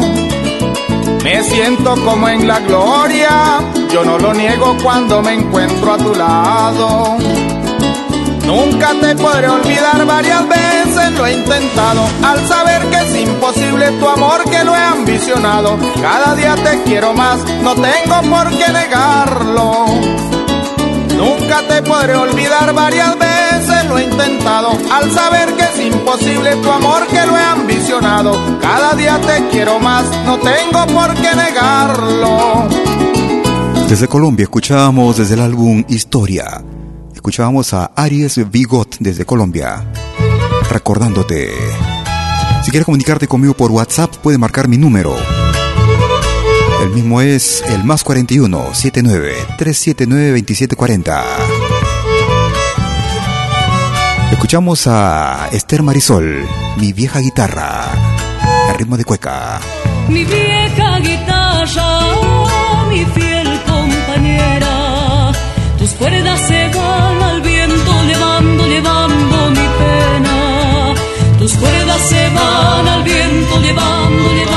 Me 1.21 1.43
siento 1.43 1.95
como 2.05 2.29
en 2.29 2.47
la 2.47 2.59
gloria, 2.59 3.59
yo 3.91 4.05
no 4.05 4.17
lo 4.17 4.33
niego 4.33 4.77
cuando 4.81 5.21
me 5.21 5.33
encuentro 5.33 5.93
a 5.93 5.97
tu 5.97 6.15
lado. 6.15 7.17
Nunca 8.45 8.91
te 9.01 9.15
podré 9.17 9.49
olvidar, 9.49 10.05
varias 10.05 10.47
veces 10.47 11.11
lo 11.17 11.25
he 11.25 11.33
intentado, 11.33 12.07
al 12.23 12.47
saber 12.47 12.81
que 12.85 12.97
es 12.99 13.27
imposible 13.27 13.91
tu 13.99 14.07
amor 14.07 14.49
que 14.49 14.63
lo 14.63 14.73
he 14.73 14.81
ambicionado. 14.81 15.77
Cada 16.01 16.35
día 16.35 16.55
te 16.55 16.83
quiero 16.83 17.13
más, 17.13 17.37
no 17.63 17.75
tengo 17.75 18.21
por 18.29 18.49
qué 18.57 18.71
negarlo. 18.71 19.87
Nunca 21.17 21.63
te 21.67 21.81
podré 21.81 22.15
olvidar, 22.15 22.73
varias 22.73 23.19
veces 23.19 23.48
lo 23.89 23.97
he 23.97 24.03
intentado, 24.05 24.69
al 24.91 25.11
saber 25.11 25.53
que 25.55 25.63
es 25.63 25.93
imposible 25.93 26.55
tu 26.57 26.71
amor 26.71 27.07
que 27.07 27.25
lo 27.25 27.35
he 27.35 27.43
ambicionado. 27.43 28.31
Cada 28.61 28.93
día 28.93 29.19
te 29.19 29.47
quiero 29.49 29.79
más, 29.79 30.05
no 30.25 30.37
tengo 30.37 30.85
por 30.93 31.13
qué 31.15 31.35
negarlo. 31.35 32.67
Desde 33.89 34.07
Colombia 34.07 34.43
escuchábamos 34.43 35.17
desde 35.17 35.33
el 35.33 35.41
álbum 35.41 35.83
Historia. 35.89 36.63
Escuchábamos 37.13 37.73
a 37.73 37.85
Aries 37.95 38.49
Bigot 38.51 38.97
desde 38.99 39.25
Colombia. 39.25 39.83
Recordándote. 40.69 41.49
Si 42.63 42.69
quieres 42.69 42.85
comunicarte 42.85 43.27
conmigo 43.27 43.55
por 43.55 43.71
WhatsApp, 43.71 44.15
puede 44.17 44.37
marcar 44.37 44.67
mi 44.67 44.77
número. 44.77 45.15
El 46.83 46.91
mismo 46.91 47.19
es 47.21 47.63
el 47.67 47.83
más 47.83 48.03
41 48.03 48.73
79 48.73 49.33
379 49.57 50.41
2740. 50.41 51.68
Escuchamos 54.49 54.87
a 54.87 55.47
Esther 55.51 55.83
Marisol, 55.83 56.43
mi 56.77 56.91
vieja 56.91 57.19
guitarra, 57.19 57.83
a 58.67 58.73
ritmo 58.75 58.97
de 58.97 59.05
cueca. 59.05 59.59
Mi 60.07 60.25
vieja 60.25 60.97
guitarra, 60.97 61.99
mi 62.89 63.05
fiel 63.05 63.47
compañera, 63.67 65.31
tus 65.77 65.91
cuerdas 65.91 66.39
se 66.47 66.67
van 66.69 67.21
al 67.21 67.41
viento, 67.41 67.91
levando, 68.07 68.65
levando 68.65 69.51
mi 69.51 69.67
pena. 69.81 70.95
Tus 71.37 71.53
cuerdas 71.53 72.01
se 72.09 72.29
van 72.29 72.87
al 72.87 73.03
viento, 73.03 73.59
levando, 73.59 74.33
levando 74.33 74.48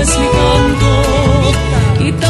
es 0.00 0.18
mi 0.18 0.28
canto. 0.28 2.29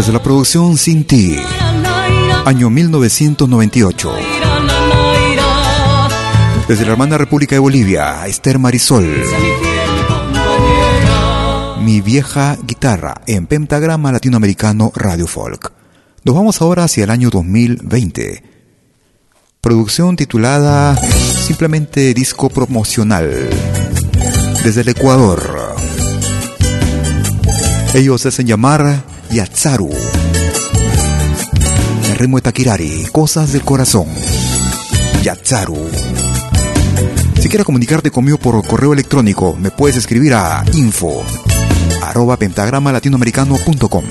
Ira. 0.00 0.06
Desde 0.06 0.12
la 0.12 0.22
producción 0.22 0.78
Sin 0.78 1.04
Ti, 1.04 1.36
año 2.46 2.70
1998. 2.70 4.12
Desde 6.66 6.86
la 6.86 6.92
hermana 6.92 7.18
República 7.18 7.54
de 7.54 7.58
Bolivia, 7.58 8.26
Esther 8.26 8.58
Marisol. 8.58 9.22
Mi 11.82 12.00
vieja 12.00 12.56
guitarra 12.62 13.20
en 13.26 13.46
pentagrama 13.46 14.10
latinoamericano 14.10 14.90
Radio 14.94 15.26
Folk. 15.26 15.72
Nos 16.24 16.34
vamos 16.34 16.62
ahora 16.62 16.84
hacia 16.84 17.04
el 17.04 17.10
año 17.10 17.28
2020. 17.30 18.42
Producción 19.60 20.16
titulada 20.16 20.96
simplemente 20.96 22.14
disco 22.14 22.48
promocional. 22.48 23.50
Desde 24.64 24.80
el 24.82 24.88
Ecuador. 24.88 25.76
Ellos 27.92 28.24
hacen 28.24 28.46
llamar 28.46 29.09
Yatsaru. 29.32 29.90
El 32.10 32.16
ritmo 32.16 32.40
Takirari, 32.40 33.06
Cosas 33.12 33.52
del 33.52 33.62
Corazón. 33.62 34.06
Yatsaru. 35.22 35.88
Si 37.40 37.48
quieres 37.48 37.64
comunicarte 37.64 38.10
conmigo 38.10 38.38
por 38.38 38.66
correo 38.66 38.92
electrónico, 38.92 39.56
me 39.56 39.70
puedes 39.70 39.96
escribir 39.96 40.34
a 40.34 40.64
info 40.74 41.24
arroba 42.02 42.36
pentagrama 42.36 42.92
latinoamericano.com. 42.92 44.04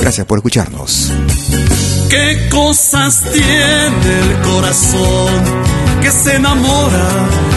Gracias 0.00 0.26
por 0.26 0.38
escucharnos. 0.38 1.12
¿Qué 2.08 2.48
cosas 2.50 3.22
tiene 3.32 4.20
el 4.20 4.40
corazón 4.42 5.71
que 6.02 6.10
se 6.10 6.34
enamora 6.36 7.08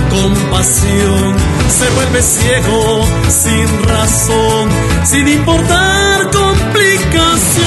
con 0.09 0.33
pasión? 0.51 1.35
Se 1.67 1.89
vuelve 1.89 2.21
ciego 2.21 3.05
sin 3.27 3.83
razón, 3.83 4.69
sin 5.03 5.27
importar 5.27 6.31
complicación. 6.31 7.65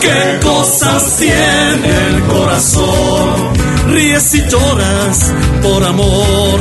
¿Qué 0.00 0.40
cosas 0.42 1.16
tiene 1.18 2.06
el 2.08 2.22
corazón? 2.24 3.52
Ríes 3.88 4.34
y 4.34 4.42
lloras 4.48 5.32
por 5.62 5.84
amor, 5.84 6.60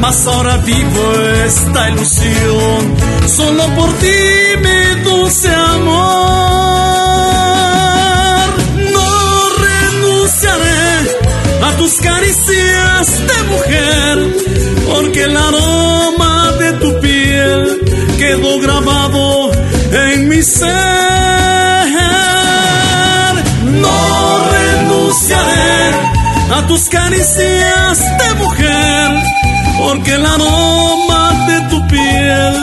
mas 0.00 0.26
ahora 0.26 0.56
vivo 0.58 1.12
esta 1.44 1.90
ilusión, 1.90 2.96
solo 3.26 3.64
por 3.74 3.92
ti 3.94 4.16
mi 4.62 5.02
dulce 5.02 5.48
amor. 5.54 6.39
Tus 11.80 11.96
caricias 11.96 13.06
de 13.30 13.42
mujer, 13.44 14.14
porque 14.86 15.24
el 15.24 15.34
aroma 15.34 16.52
de 16.58 16.72
tu 16.74 17.00
piel 17.00 17.80
quedó 18.18 18.60
grabado 18.60 19.50
en 19.90 20.28
mi 20.28 20.42
ser. 20.42 20.68
No 23.86 23.98
renunciaré 24.56 25.80
a 26.54 26.66
tus 26.68 26.86
caricias 26.90 27.98
de 28.20 28.34
mujer, 28.34 29.08
porque 29.78 30.12
el 30.16 30.26
aroma 30.26 31.46
de 31.48 31.60
tu 31.70 31.88
piel 31.88 32.54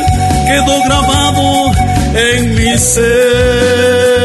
quedó 0.45 0.83
grabado 0.85 1.71
en 2.13 2.53
mi 2.53 2.77
ser. 2.77 4.16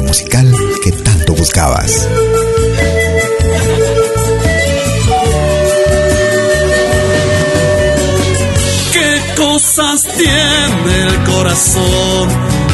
Musical 0.00 0.50
que 0.82 0.92
tanto 0.92 1.34
buscabas. 1.34 2.08
¿Qué 8.92 9.20
cosas 9.36 10.04
tiene 10.16 11.02
el 11.08 11.24
corazón 11.24 12.28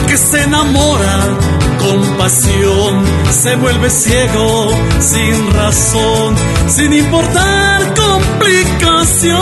que 0.06 0.16
se 0.16 0.42
enamora 0.42 1.36
con 1.80 2.16
pasión? 2.18 3.04
Se 3.32 3.56
vuelve 3.56 3.90
ciego 3.90 4.70
sin 5.00 5.52
razón, 5.54 6.36
sin 6.68 6.92
importar 6.92 7.94
complicación. 7.94 9.38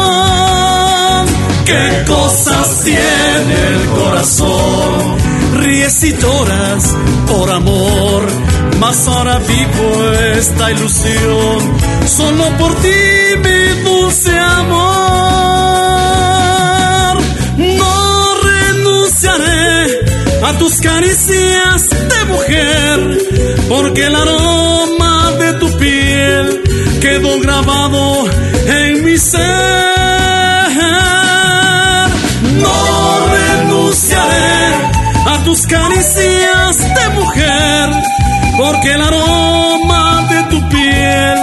¿Qué 1.66 2.04
cosas 2.06 2.82
tiene 2.84 3.66
el 3.74 3.86
corazón? 3.90 5.25
Ríes 5.54 6.02
y 6.04 6.12
lloras 6.16 6.94
por 7.26 7.50
amor, 7.50 8.22
mas 8.78 9.06
ahora 9.08 9.38
vivo 9.38 10.12
esta 10.36 10.70
ilusión, 10.72 11.58
solo 12.06 12.44
por 12.58 12.74
ti 12.76 13.36
mi 13.44 13.82
dulce 13.82 14.38
amor. 14.38 14.86
No 17.56 18.34
renunciaré 18.42 20.00
a 20.44 20.58
tus 20.58 20.78
caricias 20.80 21.88
de 21.88 22.24
mujer, 22.26 23.18
porque 23.68 24.06
el 24.06 24.16
aroma 24.16 25.32
de 25.38 25.52
tu 25.54 25.78
piel 25.78 26.62
quedó 27.00 27.40
grabado 27.40 28.24
en 28.66 29.04
mi 29.04 29.16
ser. 29.18 29.45
Porque 38.86 38.94
el 38.94 39.02
aroma 39.02 40.26
de 40.30 40.42
tu 40.44 40.68
piel 40.68 41.38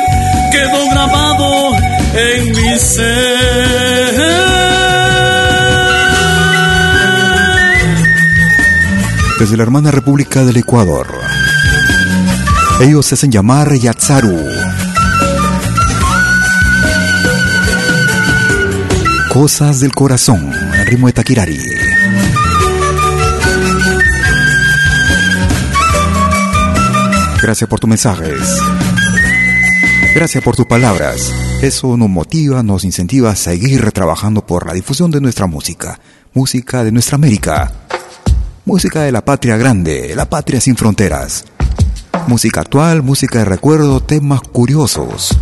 quedó 0.52 0.90
grabado 0.92 1.76
en 2.16 2.52
mi 2.52 2.80
ser. 2.80 3.04
Desde 9.40 9.58
la 9.58 9.64
hermana 9.64 9.92
República 9.92 10.46
del 10.46 10.58
Ecuador, 10.58 11.08
ellos 12.82 13.06
se 13.06 13.16
hacen 13.16 13.32
llamar 13.32 13.74
Yatsaru. 13.74 14.40
Cosas 19.30 19.80
del 19.80 19.94
corazón, 19.94 20.52
el 20.80 20.86
ritmo 20.86 21.08
de 21.08 21.14
Takirari. 21.14 21.73
Gracias 27.44 27.70
por 27.70 27.78
tus 27.78 27.90
mensajes. 27.90 28.40
Gracias 30.16 30.42
por 30.42 30.56
tus 30.56 30.66
palabras. 30.66 31.30
Eso 31.62 31.98
nos 31.98 32.10
motiva, 32.10 32.64
nos 32.64 32.86
incentiva 32.86 33.32
a 33.32 33.36
seguir 33.36 33.92
trabajando 33.92 34.46
por 34.46 34.66
la 34.66 34.72
difusión 34.72 35.12
de 35.12 35.20
nuestra 35.20 35.46
música. 35.46 36.00
Música 36.34 36.86
de 36.86 36.94
nuestra 36.94 37.16
América. 37.16 37.70
Música 38.64 39.02
de 39.02 39.12
la 39.12 39.26
patria 39.26 39.58
grande, 39.58 40.14
la 40.16 40.24
patria 40.24 40.62
sin 40.62 40.78
fronteras. 40.78 41.44
Música 42.28 42.62
actual, 42.62 43.04
música 43.04 43.40
de 43.40 43.46
recuerdo, 43.46 44.00
temas 44.00 44.40
curiosos. 44.40 45.38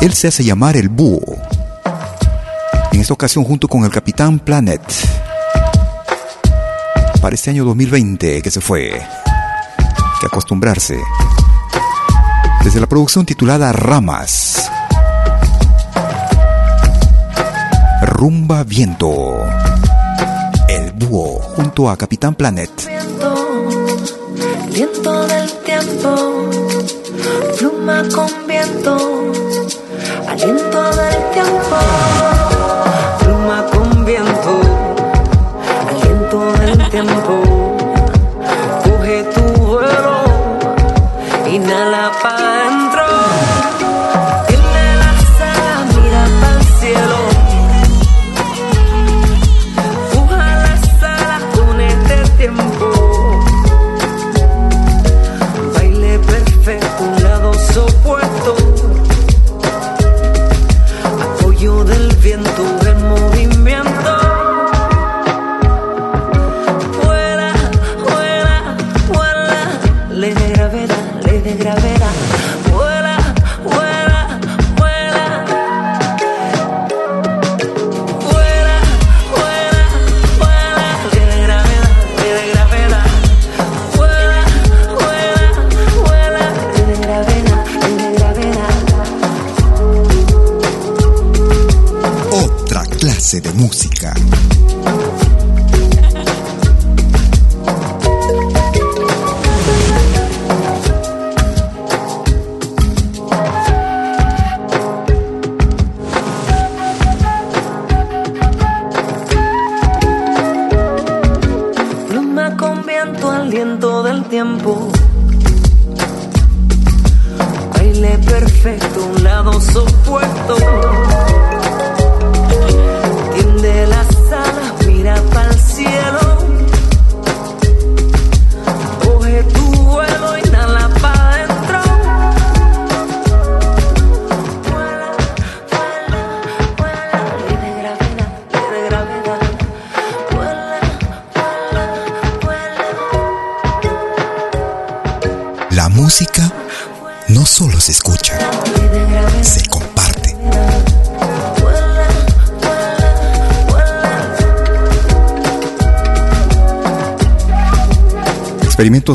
Él 0.00 0.12
se 0.12 0.28
hace 0.28 0.44
llamar 0.44 0.76
el 0.76 0.88
búho. 0.90 1.36
En 2.92 3.00
esta 3.00 3.14
ocasión 3.14 3.42
junto 3.42 3.66
con 3.66 3.82
el 3.82 3.90
Capitán 3.90 4.38
Planet 4.38 4.80
para 7.20 7.34
este 7.34 7.50
año 7.50 7.64
2020 7.64 8.42
que 8.42 8.50
se 8.50 8.60
fue. 8.60 8.90
Que 10.20 10.26
acostumbrarse. 10.26 10.98
Desde 12.64 12.80
la 12.80 12.86
producción 12.86 13.24
titulada 13.26 13.72
Ramas. 13.72 14.70
Rumba 18.02 18.64
Viento. 18.64 19.46
El 20.68 20.92
búho 20.92 21.40
junto 21.40 21.90
a 21.90 21.96
Capitán 21.96 22.34
Planet. 22.34 22.70
Viento, 24.72 25.26
del 25.26 25.50
tiempo, 25.64 26.50
pluma 27.58 28.02
con 28.14 28.30
viento, 28.46 28.96
aliento 30.28 30.90
del 30.96 31.30
tiempo. 31.32 32.39
tiempo 37.02 37.39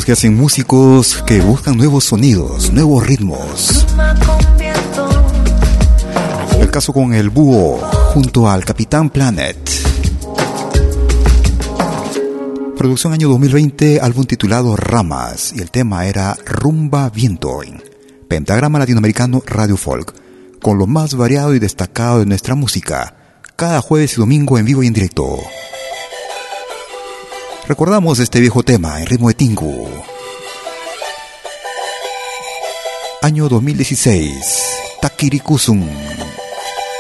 que 0.06 0.12
hacen 0.12 0.36
músicos 0.36 1.24
que 1.26 1.42
buscan 1.42 1.78
nuevos 1.78 2.04
sonidos, 2.04 2.72
nuevos 2.72 3.08
ritmos. 3.08 3.88
El 6.60 6.70
caso 6.70 6.94
con 6.94 7.16
el 7.16 7.32
búho 7.32 7.80
junto 8.14 8.48
al 8.48 8.64
Capitán 8.64 9.10
Planet. 9.10 9.58
Producción 12.78 13.14
año 13.14 13.30
2020, 13.30 14.00
álbum 14.00 14.26
titulado 14.26 14.76
Ramas, 14.76 15.54
y 15.56 15.62
el 15.62 15.72
tema 15.72 16.06
era 16.06 16.38
Rumba 16.46 17.10
Viento 17.10 17.64
en 17.64 17.82
Pentagrama 18.28 18.78
Latinoamericano 18.78 19.42
Radio 19.44 19.76
Folk, 19.76 20.14
con 20.62 20.78
lo 20.78 20.86
más 20.86 21.16
variado 21.16 21.56
y 21.56 21.60
destacado 21.60 22.20
de 22.20 22.28
nuestra 22.28 22.54
música, 22.54 23.16
cada 23.56 23.82
jueves 23.82 24.14
y 24.14 24.18
domingo 24.18 24.60
en 24.60 24.66
vivo 24.66 24.84
y 24.84 24.88
en 24.88 24.94
directo. 24.94 25.40
Recordamos 27.68 28.20
este 28.20 28.40
viejo 28.40 28.62
tema 28.62 29.02
en 29.02 29.08
ritmo 29.08 29.28
de 29.28 29.34
Tingu. 29.34 29.90
Año 33.24 33.50
2016, 33.50 34.64
Takirikusun, 35.02 35.90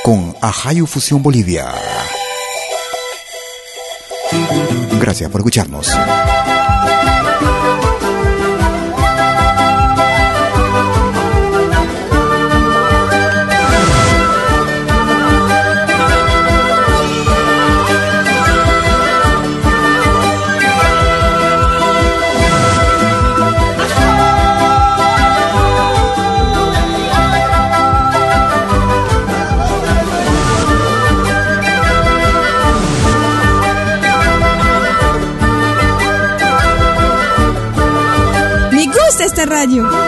con 0.03 0.35
Ajayu 0.41 0.87
Fusión 0.87 1.21
Bolivia. 1.21 1.71
Gracias 4.99 5.29
por 5.29 5.41
escucharnos. 5.41 5.87
Radio. 39.45 40.04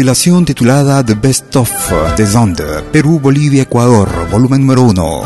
Compilación 0.00 0.46
titulada 0.46 1.04
The 1.04 1.12
Best 1.12 1.54
of 1.56 1.70
The 2.16 2.24
Zonde, 2.24 2.64
Perú, 2.90 3.20
Bolivia, 3.20 3.64
Ecuador, 3.64 4.08
volumen 4.30 4.62
número 4.62 4.84
1. 4.84 5.22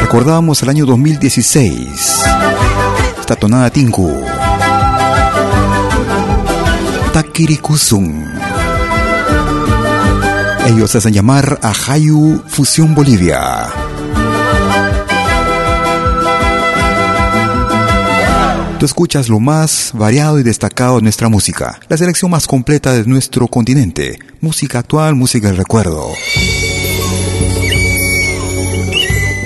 Recordamos 0.00 0.60
el 0.64 0.70
año 0.70 0.86
2016. 0.86 2.24
Esta 3.20 3.36
tonada 3.36 3.70
Tinku. 3.70 4.24
Takirikusun. 7.12 8.26
Ellos 10.66 10.96
hacen 10.96 11.12
llamar 11.12 11.60
Ajayu 11.62 12.42
Fusión 12.48 12.92
Bolivia. 12.92 13.68
Tú 18.78 18.86
escuchas 18.86 19.28
lo 19.28 19.40
más 19.40 19.90
variado 19.92 20.38
y 20.38 20.44
destacado 20.44 20.96
de 20.96 21.02
nuestra 21.02 21.28
música, 21.28 21.80
la 21.88 21.96
selección 21.96 22.30
más 22.30 22.46
completa 22.46 22.92
de 22.92 23.04
nuestro 23.06 23.48
continente, 23.48 24.20
música 24.40 24.78
actual, 24.78 25.16
música 25.16 25.48
del 25.48 25.56
recuerdo. 25.56 26.06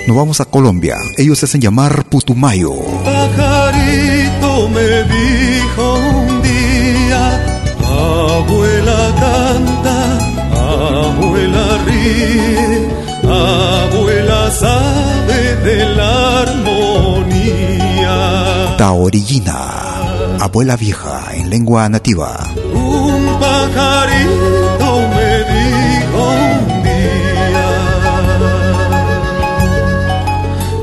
Nos 0.07 0.15
vamos 0.15 0.43
a 0.43 0.45
Colombia, 0.45 0.99
ellos 1.17 1.43
hacen 1.43 1.63
llamar 1.63 2.05
Putumayo. 2.05 2.75
Pajarito 3.05 4.69
me 4.69 5.03
dijo 5.05 5.95
un 5.95 6.43
día, 6.43 7.57
abuela 7.87 9.15
canta, 9.19 10.19
abuela 10.53 11.79
ríe, 11.87 12.87
abuela 13.23 14.51
sabe 14.51 15.57
de 15.65 15.87
la 15.95 16.41
armonía. 16.43 16.72
Taorillina, 18.83 19.61
abuela 20.41 20.75
vieja 20.75 21.31
en 21.35 21.49
lengua 21.51 21.89
nativa. 21.89 22.31
Un 22.75 23.39
pajarito 23.39 24.89
me 25.15 25.33
dijo 25.53 26.23
un 26.43 26.83
día 26.83 27.71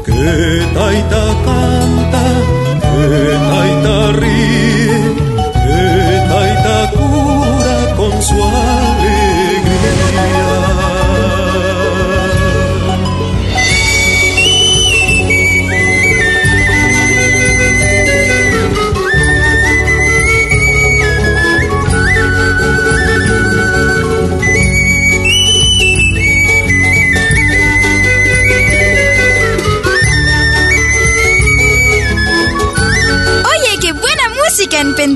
que 0.06 0.24
taita 0.76 1.26
canta, 1.44 2.24
que 2.88 3.36
taita 3.52 3.98
ríe, 4.22 5.00
que 5.66 5.84
taita 6.32 6.78
cura 6.96 7.78
con 7.98 8.14
su 8.24 8.36
alegría. 8.36 8.79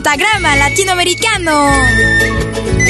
Pentagrama 0.04 0.56
latinoamericano. 0.58 2.83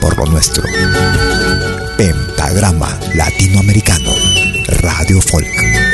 Por 0.00 0.16
lo 0.16 0.24
nuestro. 0.24 0.62
Pentagrama 1.98 2.98
Latinoamericano, 3.14 4.10
Radio 4.80 5.20
Folk. 5.20 5.89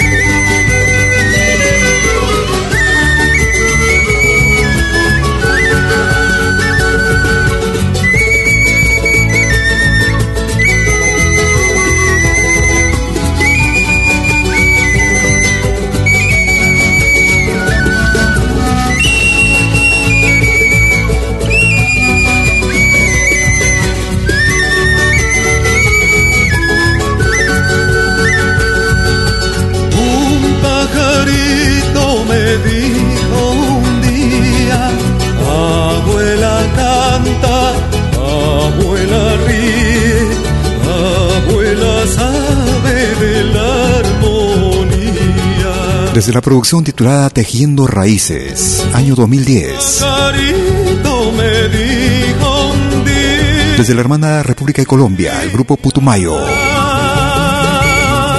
Desde 46.16 46.32
la 46.32 46.40
producción 46.40 46.82
titulada 46.82 47.28
Tejiendo 47.28 47.86
Raíces, 47.86 48.82
año 48.94 49.14
2010. 49.14 49.98
Pajarito 50.00 51.32
me 51.32 51.68
dijo 51.68 52.70
un 52.70 53.04
día, 53.04 53.76
Desde 53.76 53.94
la 53.94 54.00
hermana 54.00 54.42
República 54.42 54.80
de 54.80 54.86
Colombia, 54.86 55.42
el 55.42 55.50
grupo 55.50 55.76
Putumayo. 55.76 56.38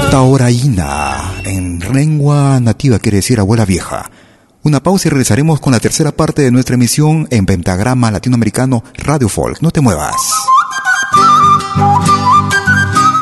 Taoraína, 0.09 1.33
en 1.43 1.77
lengua 1.93 2.59
nativa 2.59 2.97
quiere 2.97 3.17
decir 3.17 3.39
abuela 3.39 3.63
vieja. 3.63 4.09
Una 4.63 4.81
pausa 4.81 5.09
y 5.09 5.11
regresaremos 5.11 5.59
con 5.59 5.71
la 5.71 5.79
tercera 5.79 6.11
parte 6.11 6.41
de 6.41 6.49
nuestra 6.49 6.73
emisión 6.73 7.27
en 7.29 7.45
Pentagrama 7.45 8.09
Latinoamericano 8.09 8.83
Radio 8.95 9.29
Folk. 9.29 9.61
No 9.61 9.69
te 9.69 9.81
muevas. 9.81 10.15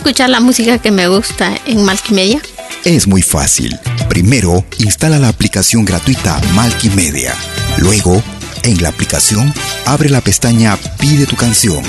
Escuchar 0.00 0.30
la 0.30 0.40
música 0.40 0.78
que 0.78 0.90
me 0.90 1.08
gusta 1.08 1.60
en 1.66 1.84
Malkimedia? 1.84 2.40
Es 2.84 3.06
muy 3.06 3.20
fácil. 3.20 3.78
Primero, 4.08 4.64
instala 4.78 5.18
la 5.18 5.28
aplicación 5.28 5.84
gratuita 5.84 6.40
Malkimedia. 6.54 7.34
Luego, 7.76 8.22
en 8.62 8.82
la 8.82 8.88
aplicación, 8.88 9.52
abre 9.84 10.08
la 10.08 10.22
pestaña 10.22 10.78
Pide 10.98 11.26
tu 11.26 11.36
canción. 11.36 11.82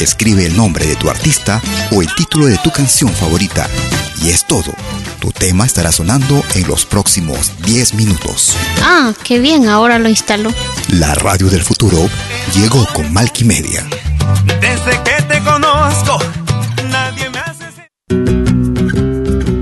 Escribe 0.00 0.46
el 0.46 0.56
nombre 0.56 0.86
de 0.86 0.96
tu 0.96 1.10
artista 1.10 1.60
o 1.90 2.00
el 2.00 2.08
título 2.14 2.46
de 2.46 2.56
tu 2.56 2.70
canción 2.70 3.12
favorita. 3.12 3.68
Y 4.22 4.30
es 4.30 4.46
todo. 4.46 4.72
Tu 5.20 5.30
tema 5.30 5.66
estará 5.66 5.92
sonando 5.92 6.42
en 6.54 6.66
los 6.66 6.86
próximos 6.86 7.52
10 7.66 7.92
minutos. 7.94 8.56
Ah, 8.80 9.12
qué 9.24 9.40
bien, 9.40 9.68
ahora 9.68 9.98
lo 9.98 10.08
instalo. 10.08 10.54
La 10.88 11.14
radio 11.16 11.50
del 11.50 11.62
futuro 11.62 12.08
llegó 12.54 12.86
con 12.94 13.12
Malkimedia. 13.12 13.86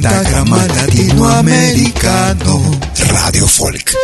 Pentagrama 0.00 0.64
Latinoamericano 0.64 2.78
Radio 3.10 3.48
Folk. 3.48 3.96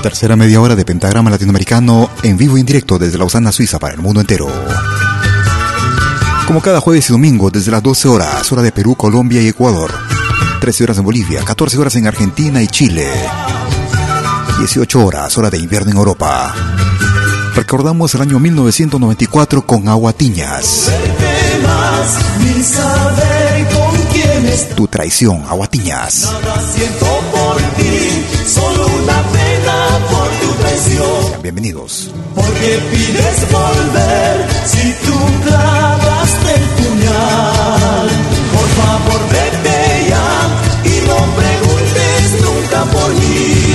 Tercera 0.00 0.36
media 0.36 0.60
hora 0.60 0.76
de 0.76 0.84
Pentagrama 0.84 1.28
Latinoamericano 1.28 2.08
en 2.22 2.36
vivo 2.36 2.56
y 2.56 2.60
en 2.60 2.66
directo 2.66 3.00
desde 3.00 3.18
Lausana, 3.18 3.50
Suiza 3.50 3.80
para 3.80 3.94
el 3.94 4.00
mundo 4.00 4.20
entero. 4.20 4.46
Como 6.46 6.62
cada 6.62 6.80
jueves 6.80 7.10
y 7.10 7.12
domingo 7.12 7.50
desde 7.50 7.72
las 7.72 7.82
12 7.82 8.06
horas, 8.06 8.52
hora 8.52 8.62
de 8.62 8.70
Perú, 8.70 8.94
Colombia 8.94 9.42
y 9.42 9.48
Ecuador. 9.48 9.92
13 10.60 10.84
horas 10.84 10.98
en 10.98 11.04
Bolivia, 11.04 11.42
14 11.44 11.78
horas 11.78 11.96
en 11.96 12.06
Argentina 12.06 12.62
y 12.62 12.68
Chile. 12.68 13.10
18 14.60 15.04
horas, 15.04 15.36
hora 15.36 15.50
de 15.50 15.58
invierno 15.58 15.90
en 15.90 15.96
Europa. 15.96 16.54
Recordamos 17.54 18.14
el 18.14 18.22
año 18.22 18.38
1994 18.38 19.62
con 19.66 19.88
Aguatiñas. 19.88 20.90
Tu 24.76 24.88
traición, 24.88 25.44
Aguatiñas. 25.48 26.32
Nada 26.32 26.62
siento 26.74 27.06
por 27.32 27.56
ti, 27.76 28.24
solo 28.46 28.86
una 28.86 29.22
pena 29.22 29.98
por 30.10 30.28
tu 30.40 30.62
traición. 30.62 31.26
Sean 31.28 31.42
bienvenidos. 31.42 32.10
Porque 32.34 32.80
pides 32.90 33.50
volver 33.50 34.46
si 34.64 34.94
tú 35.04 35.18
clavaste 35.44 36.54
el 36.54 36.68
puñal. 36.68 38.08
Por 38.52 38.68
favor, 38.78 39.20
vete 39.30 40.08
ya 40.08 40.28
y 40.84 41.06
no 41.06 41.16
preguntes 41.36 42.42
nunca 42.42 42.84
por 42.90 43.14
mí. 43.14 43.69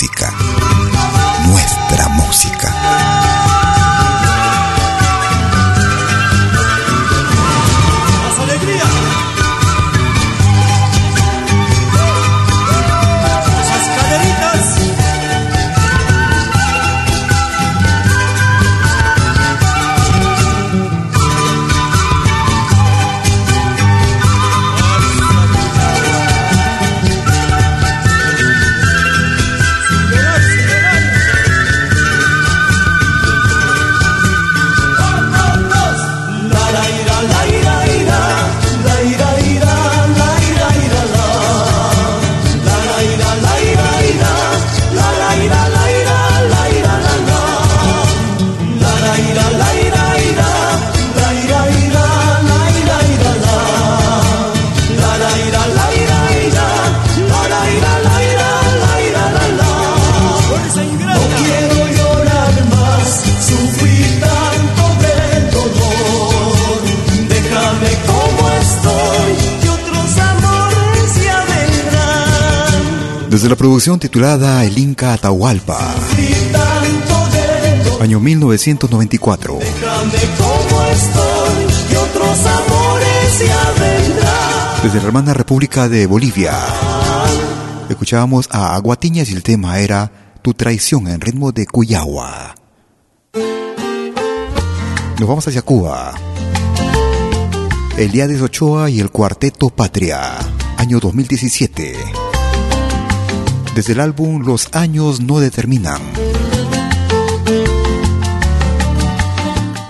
Música. 0.00 0.32
Nuestra 1.44 2.08
música. 2.08 3.19
Desde 73.40 73.48
la 73.48 73.56
producción 73.56 73.98
titulada 73.98 74.62
El 74.66 74.76
Inca 74.76 75.14
Atahualpa, 75.14 75.94
año 77.98 78.20
1994. 78.20 79.58
Déjame 79.58 80.18
como 80.36 80.82
estoy, 80.84 81.90
y 81.90 81.96
otros 81.96 82.38
amores 82.46 83.38
ya 83.38 83.72
vendrán. 83.80 84.82
Desde 84.82 85.00
la 85.00 85.06
hermana 85.06 85.32
República 85.32 85.88
de 85.88 86.06
Bolivia, 86.06 86.52
escuchábamos 87.88 88.46
a 88.52 88.74
Aguatiñas 88.74 89.30
y 89.30 89.32
el 89.32 89.42
tema 89.42 89.78
era 89.78 90.36
Tu 90.42 90.52
traición 90.52 91.08
en 91.08 91.22
ritmo 91.22 91.50
de 91.50 91.64
Cuyagua. 91.64 92.54
Nos 95.18 95.26
vamos 95.26 95.48
hacia 95.48 95.62
Cuba. 95.62 96.12
Eliades 97.96 98.42
Ochoa 98.42 98.90
y 98.90 99.00
el 99.00 99.10
Cuarteto 99.10 99.70
Patria, 99.70 100.36
año 100.76 101.00
2017. 101.00 102.29
Desde 103.74 103.92
el 103.92 104.00
álbum 104.00 104.42
Los 104.44 104.68
años 104.72 105.20
no 105.20 105.40
determinan. 105.40 106.00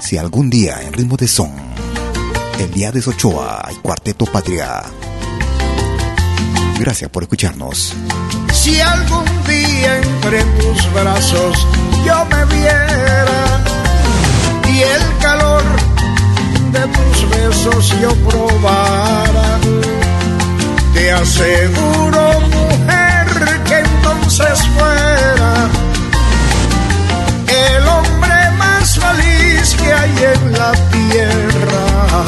Si 0.00 0.18
algún 0.18 0.50
día 0.50 0.82
en 0.82 0.92
ritmo 0.92 1.16
de 1.16 1.28
son, 1.28 1.52
Eliades 2.58 3.06
Ochoa 3.06 3.68
y 3.72 3.76
Cuarteto 3.76 4.26
Patria. 4.26 4.82
Gracias 6.80 7.10
por 7.10 7.22
escucharnos. 7.22 7.94
Si 8.52 8.80
algún 8.80 9.24
día 9.46 9.98
entre 9.98 10.42
tus 10.60 10.92
brazos 10.92 11.66
yo 12.04 12.24
me 12.26 12.44
viera 12.46 13.64
y 14.68 14.80
el 14.80 15.18
calor 15.20 15.62
de 16.72 16.80
tus 16.80 17.30
besos 17.30 17.94
yo 18.00 18.14
probara, 18.28 19.58
te 20.94 21.12
aseguro, 21.12 22.40
entonces 24.40 24.66
fuera 24.68 25.68
el 27.46 27.88
hombre 27.88 28.50
más 28.56 28.98
feliz 28.98 29.74
que 29.76 29.92
hay 29.92 30.10
en 30.10 30.52
la 30.52 30.72
tierra. 30.90 32.24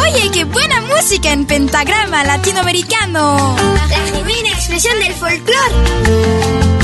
Oye, 0.00 0.30
qué 0.32 0.44
buena 0.44 0.80
música 0.82 1.32
en 1.32 1.46
pentagrama 1.46 2.24
latinoamericano. 2.24 3.56
La 3.74 3.88
genuina 3.88 4.50
expresión 4.50 4.98
del 5.00 5.12
folclore. 5.14 6.75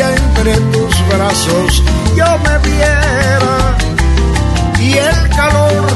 Entre 0.00 0.56
tus 0.72 1.08
brazos 1.08 1.82
yo 2.16 2.26
me 2.38 2.58
viera. 2.68 3.76
Y 4.80 4.92
el 4.94 5.28
calor 5.36 5.86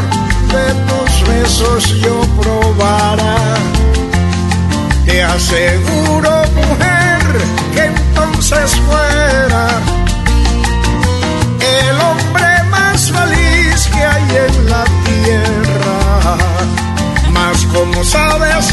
de 0.54 0.66
tus 0.88 1.28
besos 1.28 2.00
yo 2.00 2.20
probara, 2.40 3.36
te 5.06 5.22
aseguro, 5.22 6.30
mujer, 6.54 7.20
que 7.74 7.84
entonces 7.84 8.70
fuera 8.86 9.68
el 11.60 12.00
hombre 12.00 12.62
más 12.70 13.10
feliz 13.10 13.88
que 13.92 14.04
hay 14.04 14.28
en 14.46 14.70
la 14.70 14.84
tierra. 15.08 16.36
Mas 17.30 17.64
como 17.72 18.04
sabes 18.04 18.66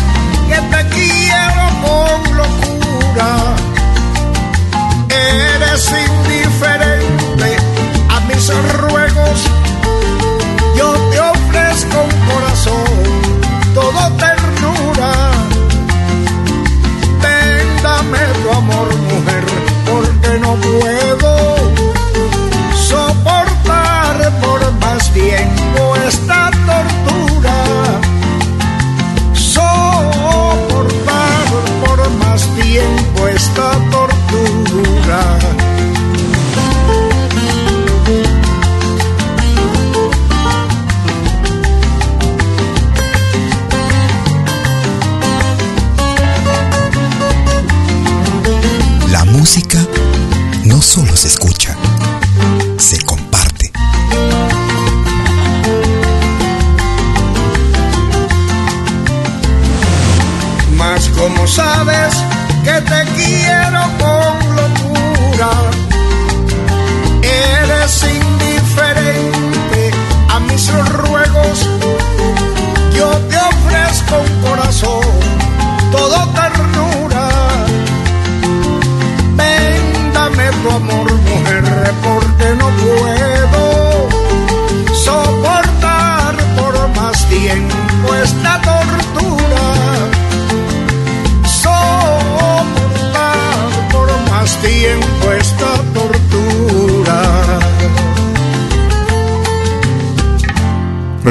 que 0.49 0.59
te 0.73 0.89
quiero 0.89 1.63
con 1.85 2.37
locura, 2.37 3.55
eres 5.31 5.91
indiferente 5.91 6.50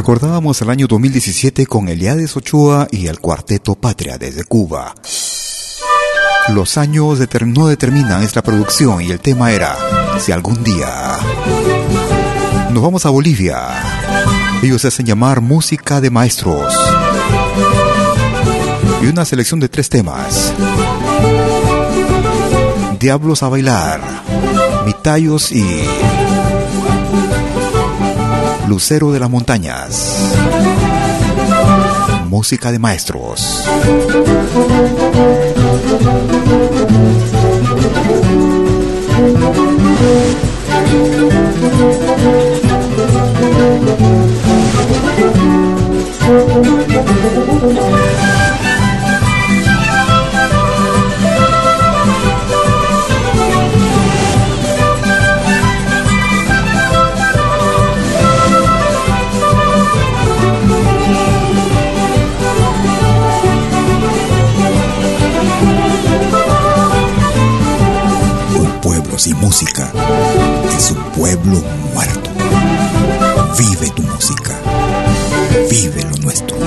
Recordábamos 0.00 0.62
el 0.62 0.70
año 0.70 0.86
2017 0.86 1.66
con 1.66 1.90
Eliades 1.90 2.34
Ochoa 2.34 2.88
y 2.90 3.08
el 3.08 3.20
cuarteto 3.20 3.74
Patria 3.74 4.16
desde 4.16 4.44
Cuba. 4.44 4.94
Los 6.48 6.78
años 6.78 7.18
no 7.44 7.66
determinan 7.66 8.22
esta 8.22 8.42
producción 8.42 9.02
y 9.02 9.10
el 9.10 9.20
tema 9.20 9.52
era 9.52 9.76
Si 10.18 10.32
algún 10.32 10.64
día 10.64 11.18
nos 12.72 12.82
vamos 12.82 13.04
a 13.04 13.10
Bolivia. 13.10 13.58
Ellos 14.62 14.82
hacen 14.86 15.04
llamar 15.04 15.42
música 15.42 16.00
de 16.00 16.08
maestros. 16.08 16.74
Y 19.02 19.06
una 19.06 19.26
selección 19.26 19.60
de 19.60 19.68
tres 19.68 19.90
temas. 19.90 20.54
Diablos 22.98 23.42
a 23.42 23.50
bailar, 23.50 24.00
Mitallos 24.86 25.52
y 25.52 25.62
Lucero 28.70 29.10
de 29.10 29.18
las 29.18 29.28
Montañas. 29.28 30.32
Música 32.28 32.70
de 32.70 32.78
maestros. 32.78 33.64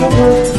Lo 0.04 0.10
nuestro. 0.10 0.53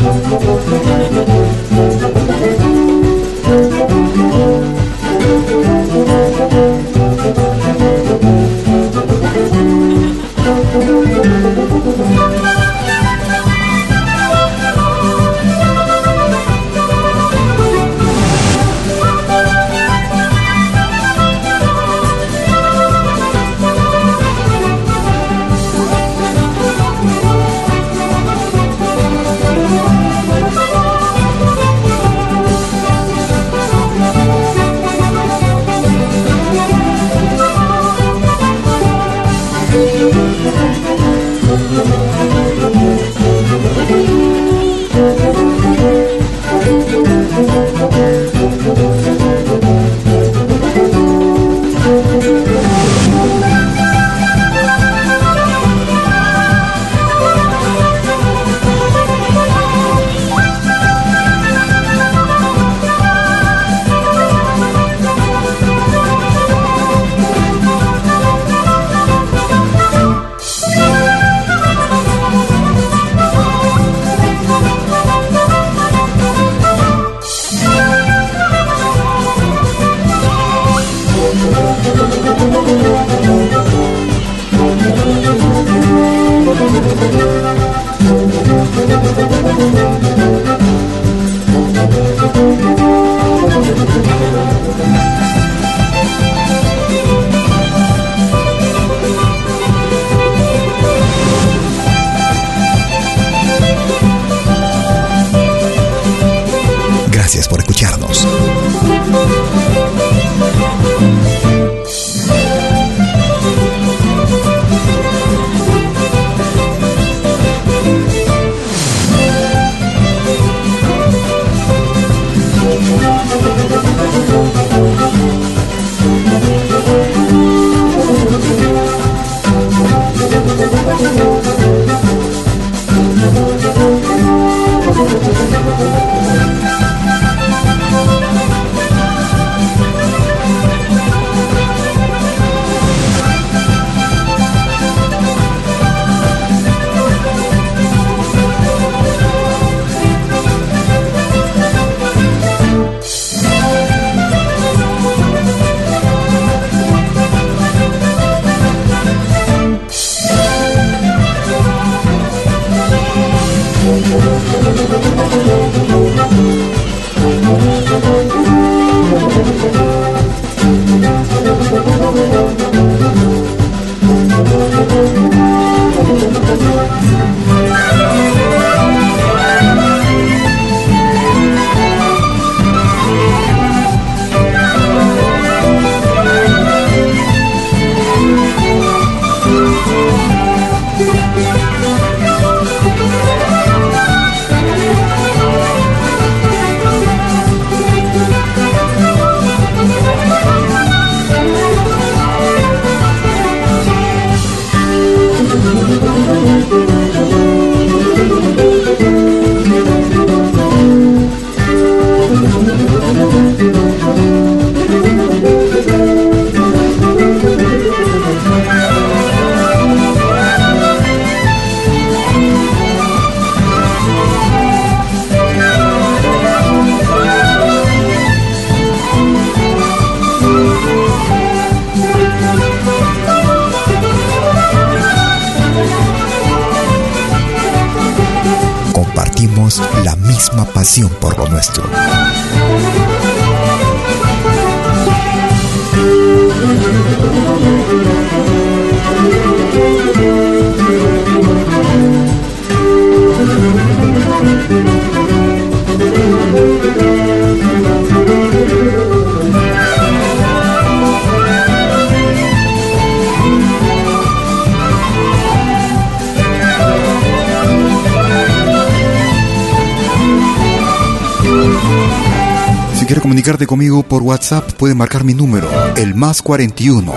Comunicarte 273.45 273.67
conmigo 273.67 274.03
por 274.03 274.23
WhatsApp, 274.23 274.73
puede 274.73 274.95
marcar 274.95 275.23
mi 275.23 275.35
número, 275.35 275.69
el 275.97 276.15
más 276.15 276.41
41 276.41 277.13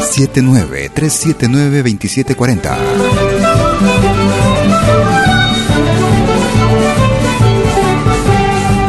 79 0.00 0.88
379 0.94 1.78
2740. 1.78 2.78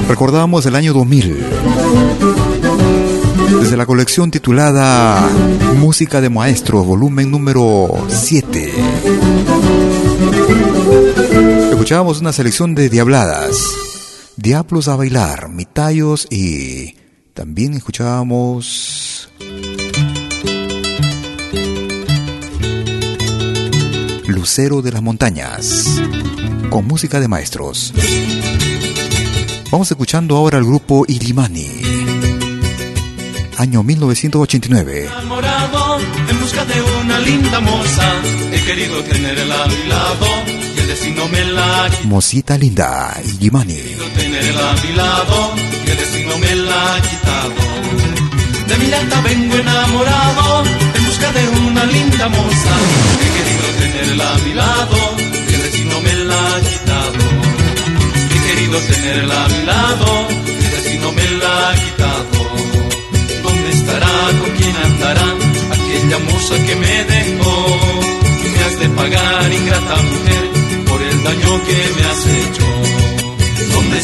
Recordamos 0.08 0.64
el 0.68 0.76
año 0.76 0.94
2000. 0.94 1.46
Desde 3.62 3.78
la 3.78 3.88
colección 3.88 4.30
titulada 4.30 5.28
Música 5.80 6.22
de 6.22 6.30
Maestros, 6.30 6.86
volumen 6.86 7.32
número 7.32 7.88
7. 8.10 8.74
Escuchábamos 11.72 12.22
una 12.22 12.32
selección 12.32 12.76
de 12.76 12.90
diabladas. 12.90 13.58
Diablos 14.38 14.88
a 14.88 14.96
bailar, 14.98 15.45
Mitayos 15.76 16.26
y 16.32 16.96
también 17.34 17.74
escuchábamos 17.74 19.30
Lucero 24.26 24.82
de 24.82 24.94
las 24.94 25.02
Montañas 25.02 26.02
con 26.70 26.88
música 26.88 27.20
de 27.20 27.28
maestros. 27.28 27.94
Vamos 29.70 29.92
escuchando 29.92 30.38
ahora 30.38 30.60
al 30.60 30.64
grupo 30.64 31.04
Ilimani. 31.10 31.68
Año 33.58 33.84
1989. 33.84 35.08
Enamorado 35.08 36.00
en 36.00 36.40
busca 36.40 36.64
de 36.64 36.82
una 37.04 37.20
linda 37.20 37.60
moza, 37.60 38.14
he 38.54 38.64
querido 38.64 39.04
tenerla 39.04 39.66
a 39.66 39.68
mi 39.68 39.88
lado 39.90 40.26
y 40.74 40.80
el 40.80 40.88
destino 40.88 41.28
me 41.28 41.44
la 41.44 41.90
Mosita 42.06 42.58
linda, 42.58 43.20
Ilimani. 43.26 43.95
Tenerla 44.46 44.72
a 44.72 44.76
mi 44.76 44.94
lado 44.94 45.54
y 45.86 45.90
el 45.90 45.98
destino 45.98 46.38
me 46.38 46.56
la 46.56 46.96
ha 46.96 47.02
quitado. 47.02 47.56
De 48.68 48.78
mi 48.78 48.88
lata 48.88 49.22
vengo 49.22 49.56
enamorado 49.56 50.64
en 50.96 51.06
busca 51.06 51.32
de 51.32 51.48
una 51.68 51.86
linda 51.86 52.30
moza. 52.30 52.76
He 53.24 53.30
querido 53.38 53.68
tenerla 53.80 54.34
a 54.34 54.38
mi 54.46 54.54
lado 54.54 54.98
y 55.50 55.54
el 55.54 55.62
destino 55.64 56.02
me 56.02 56.14
la 56.30 56.36
ha 56.36 56.60
quitado. 56.62 57.26
He 58.34 58.40
querido 58.48 58.80
tenerla 58.82 59.46
a 59.46 59.48
mi 59.48 59.66
lado 59.66 60.28
y 60.62 60.66
el 60.66 60.72
destino 60.72 61.12
me 61.12 61.28
la 61.42 61.70
ha 61.70 61.76
quitado. 61.84 62.40
¿Dónde 63.44 63.70
estará? 63.72 64.16
¿Con 64.42 64.52
quién 64.58 64.76
andará? 64.76 65.28
Aquella 65.76 66.20
moza 66.20 66.56
que 66.66 66.76
me 66.76 67.04
dejó. 67.16 67.80
Me 68.54 68.64
has 68.64 68.80
de 68.80 68.90
pagar, 68.90 69.54
ingrata 69.54 69.96
mujer, 70.12 70.46
por 70.88 71.02
el 71.02 71.24
daño 71.24 71.64
que 71.66 71.78
me 71.96 72.06
has 72.10 72.26
hecho. 72.28 72.75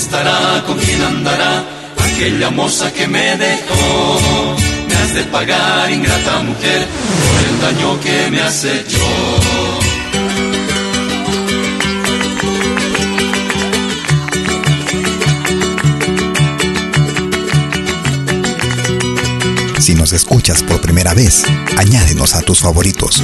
¿Dónde 0.01 0.17
estará? 0.17 0.63
¿Con 0.65 0.77
quién 0.79 1.01
andará? 1.01 1.63
Aquella 1.97 2.49
moza 2.49 2.91
que 2.91 3.07
me 3.07 3.37
dejó. 3.37 4.55
Me 4.87 4.95
has 4.95 5.13
de 5.13 5.23
pagar, 5.25 5.91
ingrata 5.91 6.39
mujer, 6.39 6.87
por 7.27 7.41
el 7.49 7.61
daño 7.61 7.99
que 7.99 8.31
me 8.31 8.41
has 8.41 8.63
hecho. 8.63 8.97
Si 19.79 19.93
nos 19.93 20.13
escuchas 20.13 20.63
por 20.63 20.81
primera 20.81 21.13
vez, 21.13 21.43
añádenos 21.77 22.33
a 22.33 22.41
tus 22.41 22.59
favoritos. 22.59 23.23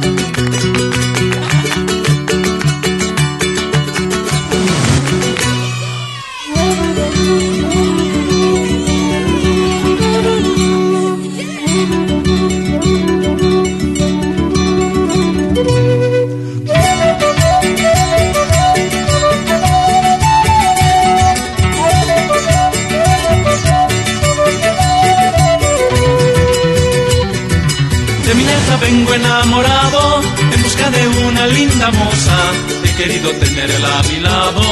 Vengo 28.91 29.13
enamorado 29.13 30.21
en 30.53 30.63
busca 30.63 30.89
de 30.89 31.07
una 31.25 31.47
linda 31.47 31.91
moza. 31.91 32.39
He 32.83 32.93
querido 33.01 33.31
tenerla 33.31 33.99
a 33.99 34.03
mi 34.03 34.19
lado 34.19 34.63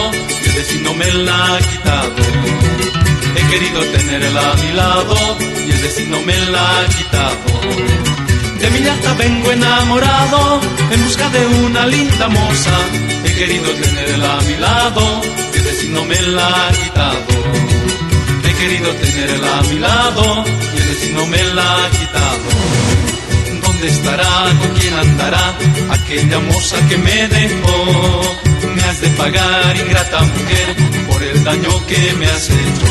y 0.44 0.50
el 0.50 0.56
destino 0.56 0.94
me 0.94 1.10
la 1.26 1.56
ha 1.56 1.60
quitado. 1.60 2.24
He 3.38 3.44
querido 3.52 3.80
tenerla 3.96 4.52
a 4.52 4.56
mi 4.56 4.72
lado 4.74 5.16
y 5.68 5.72
el 5.72 5.82
destino 5.82 6.22
me 6.22 6.38
la 6.54 6.64
ha 6.80 6.86
quitado. 6.98 7.50
De 8.62 8.70
mi 8.72 8.80
letra 8.80 9.14
vengo 9.14 9.52
enamorado 9.52 10.60
en 10.92 11.04
busca 11.06 11.30
de 11.30 11.46
una 11.66 11.88
linda 11.88 12.28
moza. 12.28 12.78
He 13.26 13.34
querido 13.40 13.70
tenerla 13.84 14.38
a 14.38 14.42
mi 14.42 14.56
lado 14.58 15.22
y 15.54 15.58
el 15.58 15.64
destino 15.64 16.04
me 16.04 16.22
la 16.22 16.48
ha 16.48 16.72
quitado. 16.72 17.36
He 18.48 18.54
querido 18.62 18.90
tenerla 18.92 19.60
a 19.60 19.64
mi 19.64 19.80
lado 19.80 20.46
y 20.74 20.78
el 20.78 20.88
destino 20.90 21.26
me 21.26 21.44
la 21.56 21.86
ha 21.86 21.90
quitado. 21.90 22.59
¿Dónde 23.80 23.94
estará? 23.94 24.60
¿Con 24.60 24.74
quién 24.74 24.94
andará? 24.94 25.58
Aquella 25.90 26.40
moza 26.40 26.76
que 26.90 26.98
me 26.98 27.28
dejó. 27.30 28.36
Me 28.76 28.82
has 28.84 29.00
de 29.00 29.08
pagar, 29.12 29.78
ingrata 29.78 30.22
mujer, 30.22 30.76
por 31.10 31.24
el 31.24 31.42
daño 31.46 31.88
que 31.88 32.14
me 32.20 32.26
has 32.26 32.50
hecho. 32.50 32.88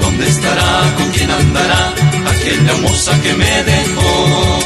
¿Dónde 0.00 0.28
estará? 0.28 0.94
¿Con 0.96 1.10
quién 1.10 1.28
andará? 1.28 1.94
Aquella 2.30 2.74
moza 2.80 3.20
que 3.22 3.32
me 3.34 3.62
dejó. 3.64 4.60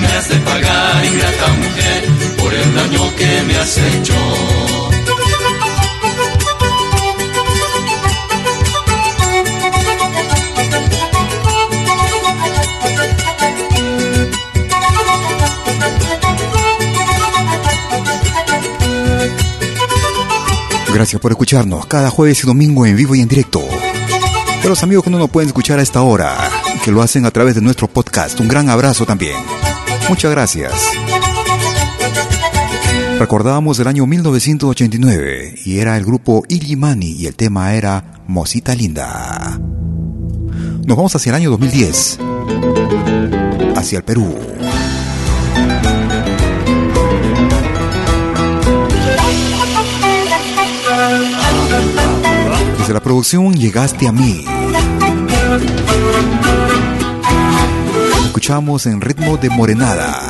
Me 0.00 0.06
has 0.06 0.28
de 0.30 0.36
pagar, 0.36 1.04
ingrata 1.04 1.48
mujer, 1.48 2.04
por 2.38 2.54
el 2.54 2.74
daño 2.74 3.16
que 3.16 3.42
me 3.42 3.56
has 3.58 3.76
hecho. 3.76 4.71
Gracias 20.94 21.20
por 21.20 21.32
escucharnos 21.32 21.86
cada 21.86 22.10
jueves 22.10 22.44
y 22.44 22.46
domingo 22.46 22.84
en 22.84 22.94
vivo 22.96 23.14
y 23.14 23.20
en 23.20 23.28
directo. 23.28 23.62
A 24.62 24.66
los 24.66 24.82
amigos 24.82 25.04
que 25.04 25.10
no 25.10 25.18
nos 25.18 25.30
pueden 25.30 25.48
escuchar 25.48 25.78
a 25.78 25.82
esta 25.82 26.02
hora, 26.02 26.36
que 26.84 26.92
lo 26.92 27.02
hacen 27.02 27.24
a 27.24 27.30
través 27.30 27.54
de 27.54 27.62
nuestro 27.62 27.88
podcast, 27.88 28.38
un 28.40 28.46
gran 28.46 28.68
abrazo 28.68 29.06
también. 29.06 29.36
Muchas 30.08 30.30
gracias. 30.30 30.72
Recordábamos 33.18 33.78
el 33.78 33.86
año 33.86 34.06
1989 34.06 35.54
y 35.64 35.78
era 35.78 35.96
el 35.96 36.04
grupo 36.04 36.44
Illimani 36.48 37.12
y 37.12 37.26
el 37.26 37.36
tema 37.36 37.74
era 37.74 38.22
Mosita 38.26 38.74
Linda. 38.74 39.58
Nos 40.84 40.96
vamos 40.96 41.16
hacia 41.16 41.30
el 41.30 41.36
año 41.36 41.50
2010, 41.50 42.18
hacia 43.76 43.98
el 43.98 44.04
Perú. 44.04 44.36
Desde 52.92 53.00
la 53.00 53.04
producción 53.04 53.54
llegaste 53.54 54.06
a 54.06 54.12
mí. 54.12 54.44
Escuchamos 58.26 58.84
en 58.84 59.00
ritmo 59.00 59.38
de 59.38 59.48
morenada. 59.48 60.20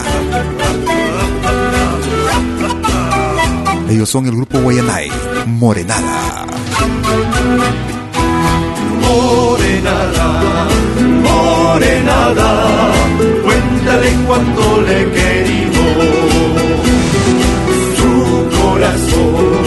Ellos 3.89 4.09
son 4.09 4.27
el 4.27 4.37
grupo 4.37 4.61
Guayanay, 4.61 5.11
Morenada. 5.47 6.47
Morenada, 9.01 10.69
morenada, 11.21 12.93
cuéntale 13.43 14.11
cuánto 14.25 14.83
le 14.83 15.03
he 15.03 15.11
querido. 15.11 15.83
Su 17.97 18.61
corazón 18.63 19.65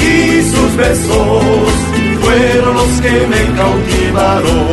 y 0.00 0.42
sus 0.50 0.76
besos 0.76 1.89
fueron 2.30 2.74
los 2.74 2.92
que 3.00 3.26
me 3.32 3.42
cautivaron. 3.58 4.66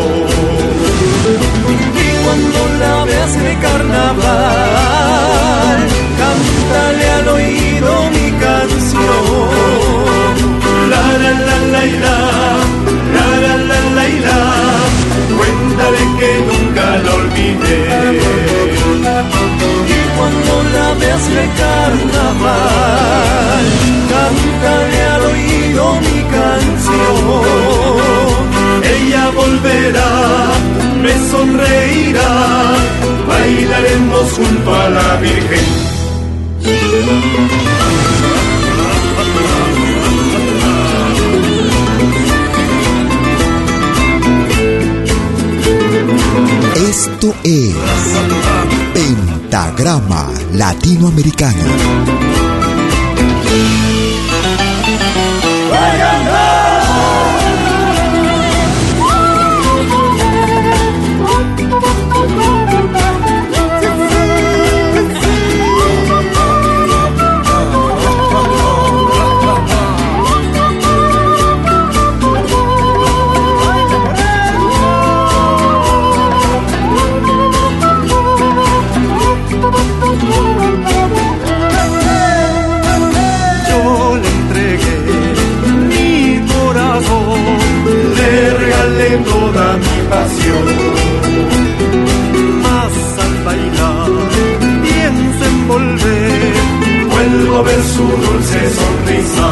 Y 2.04 2.06
cuando 2.24 2.60
la 2.82 2.94
veas 3.06 3.34
de 3.44 3.54
carnaval, 3.66 5.80
cántale 6.22 7.06
al 7.20 7.28
oído 7.30 7.92
mi 8.16 8.28
canción. 8.46 10.34
La 10.92 11.04
la 11.24 11.32
la 11.48 11.58
la 11.74 11.84
la, 12.04 12.18
la 13.16 13.28
la 13.44 13.54
la 13.70 13.80
la 13.98 14.06
la, 14.26 14.40
cuéntale 15.38 16.04
que 16.20 16.32
nunca 16.50 16.86
la 17.06 17.12
olvidé. 17.22 17.82
Y 19.96 19.98
cuando 20.16 20.54
la 20.76 20.88
veas 21.00 21.26
de 21.38 21.46
carnaval, 21.62 23.66
cántale 24.12 25.00
al 25.16 25.24
oído 25.32 25.86
mi. 26.02 26.07
Ella 28.84 29.30
volverá, 29.32 30.12
me 31.02 31.14
sonreirá, 31.30 32.76
bailaremos 33.28 34.32
junto 34.34 34.76
a 34.76 34.90
la 34.90 35.16
Virgen. 35.18 35.88
Esto 46.90 47.36
es 47.44 47.76
Pentagrama 48.94 50.32
Latinoamericano. 50.54 51.66
Pasión. 90.10 90.66
Más 92.64 92.94
al 93.26 93.36
bailar, 93.44 94.12
pienso 94.84 95.42
en 95.46 95.58
volver, 95.68 96.54
vuelvo 97.10 97.54
a 97.58 97.62
ver 97.64 97.82
su 97.84 98.04
dulce 98.04 98.60
sonrisa. 98.80 99.50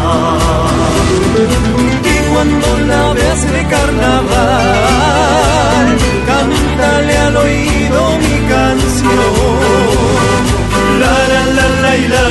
Y 2.14 2.16
cuando 2.32 2.68
la 2.88 3.04
veas 3.14 3.42
de 3.54 3.62
carnaval, 3.76 4.28
cántale 6.30 7.14
al 7.18 7.36
oído 7.38 8.00
mi 8.24 8.36
canción. 8.54 9.94
La 11.02 11.16
la 11.34 11.44
la 11.58 11.68
la 11.84 11.94
la, 12.14 12.26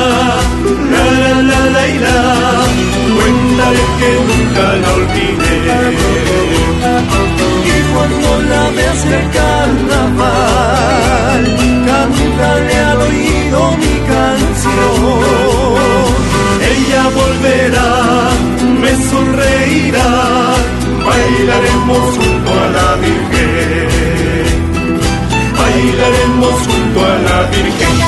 la 0.93 1.05
la 1.21 1.35
la 1.51 1.61
la 1.77 1.85
la, 2.05 2.19
cuéntale 3.17 3.85
que 3.99 4.11
nunca 4.29 4.65
la 4.83 4.91
olvidé. 4.95 5.55
Cuando 7.95 8.31
la 8.51 8.63
veas 8.71 9.01
de 9.09 9.21
carnaval, 9.39 11.43
cántale 11.87 12.75
al 12.91 12.99
oído 13.03 13.59
mi 13.83 13.95
canción. 14.13 15.75
Ella 16.73 17.03
volverá, 17.21 17.93
me 18.83 18.93
sonreirá, 19.11 20.11
bailaremos 21.07 22.05
junto 22.17 22.51
a 22.51 22.53
la 22.77 22.89
Virgen. 23.05 24.55
Bailaremos 25.59 26.57
junto 26.67 26.99
a 27.05 27.07
la 27.29 27.39
Virgen. 27.51 28.04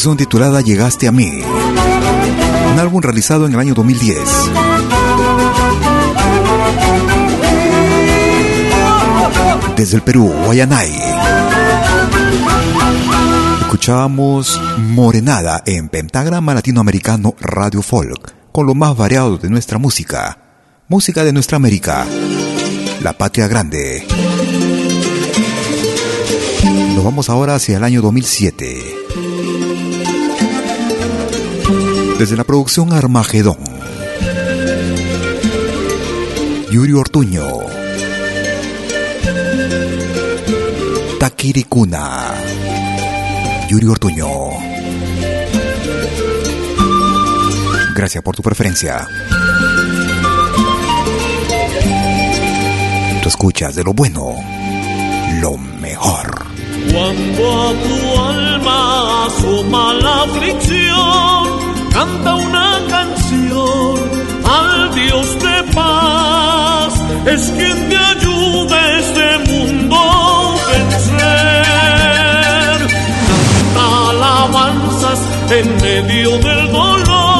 Titulada 0.00 0.62
Llegaste 0.62 1.06
a 1.08 1.12
mí, 1.12 1.42
un 2.72 2.78
álbum 2.78 3.02
realizado 3.02 3.44
en 3.46 3.52
el 3.52 3.60
año 3.60 3.74
2010. 3.74 4.18
Desde 9.76 9.96
el 9.96 10.02
Perú, 10.02 10.32
Guayanay. 10.46 10.90
Escuchábamos 13.60 14.58
Morenada 14.78 15.62
en 15.66 15.90
Pentagrama 15.90 16.54
Latinoamericano 16.54 17.34
Radio 17.38 17.82
Folk, 17.82 18.34
con 18.52 18.64
lo 18.64 18.74
más 18.74 18.96
variado 18.96 19.36
de 19.36 19.50
nuestra 19.50 19.76
música. 19.76 20.38
Música 20.88 21.24
de 21.24 21.34
nuestra 21.34 21.56
América, 21.56 22.06
la 23.02 23.12
patria 23.12 23.48
grande. 23.48 24.06
Nos 26.94 27.04
vamos 27.04 27.28
ahora 27.28 27.56
hacia 27.56 27.76
el 27.76 27.84
año 27.84 28.00
2007. 28.00 28.89
Desde 32.20 32.36
la 32.36 32.44
producción 32.44 32.92
Armagedón. 32.92 33.56
Yuri 36.70 36.92
Ortuño. 36.92 37.46
Takirikuna. 41.18 42.34
Yuri 43.70 43.86
Ortuño. 43.86 44.28
Gracias 47.94 48.22
por 48.22 48.36
tu 48.36 48.42
preferencia. 48.42 49.08
Tú 53.22 53.28
escuchas 53.30 53.74
de 53.76 53.82
lo 53.82 53.94
bueno, 53.94 54.34
lo 55.40 55.56
mejor. 55.56 56.44
Cuando 56.92 57.62
a 57.62 57.72
tu 57.72 58.20
alma 58.20 59.26
asoma 59.26 59.94
la 59.94 60.22
aflicción, 60.24 61.39
canta 61.92 62.34
una 62.34 62.78
canción 62.88 63.94
al 64.44 64.94
Dios 64.94 65.26
de 65.42 65.62
paz, 65.74 66.92
es 67.26 67.50
quien 67.56 67.88
te 67.88 67.96
ayuda 67.96 68.76
ayude 68.76 68.98
este 68.98 69.38
mundo 69.50 69.96
vencer. 70.70 71.20
Canta 73.74 74.10
alabanzas 74.10 75.20
en 75.50 75.66
medio 75.82 76.38
del 76.38 76.72
dolor 76.72 77.39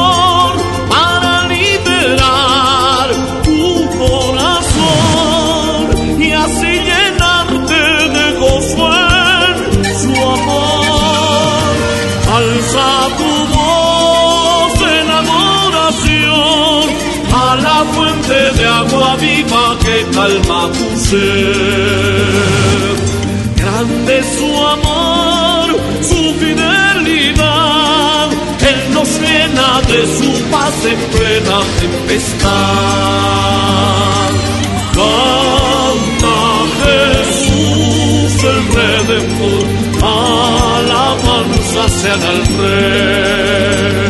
agua 18.81 19.17
viva 19.17 19.65
que 19.83 19.97
calma 20.17 20.61
tu 20.77 20.89
ser. 21.07 21.51
Grande 23.61 24.17
su 24.37 24.51
amor, 24.77 25.69
su 26.11 26.21
fidelidad, 26.41 28.29
Él 28.71 28.81
nos 28.95 29.11
llena 29.21 29.69
de 29.91 30.01
su 30.17 30.31
paz 30.53 30.77
en 30.93 31.01
plena 31.15 31.59
tempestad. 31.81 32.41
Canta 34.97 36.41
Jesús 36.81 38.33
el 38.53 38.61
Redentor, 38.79 39.65
alabanza 40.03 41.83
sean 42.01 42.23
al 42.33 42.41
Rey. 42.59 44.10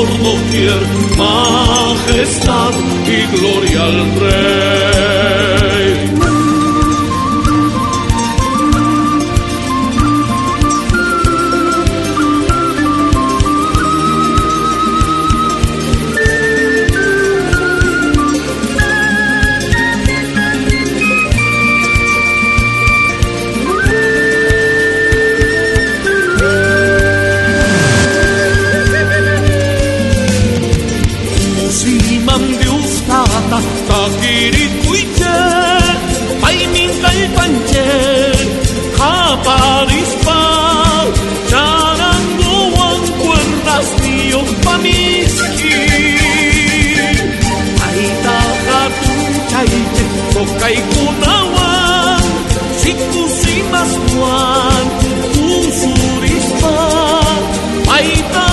Por 0.00 0.22
doquier, 0.22 0.80
majestad 1.18 2.72
y 3.06 3.36
gloria 3.36 3.84
al 3.84 4.14
Rey. 4.20 5.59
Kaikunawan 50.70 52.22
Siku 52.78 53.22
sinas 53.26 53.90
puan 54.06 54.86
Kusurista 55.34 56.78
Paita 57.82 58.49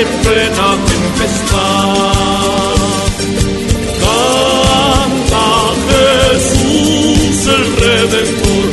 en 0.00 0.08
plena 0.22 0.68
tempestad. 0.86 2.76
Canta 4.04 5.50
Jesús 5.88 7.38
el 7.46 7.64
Redentor, 7.76 8.68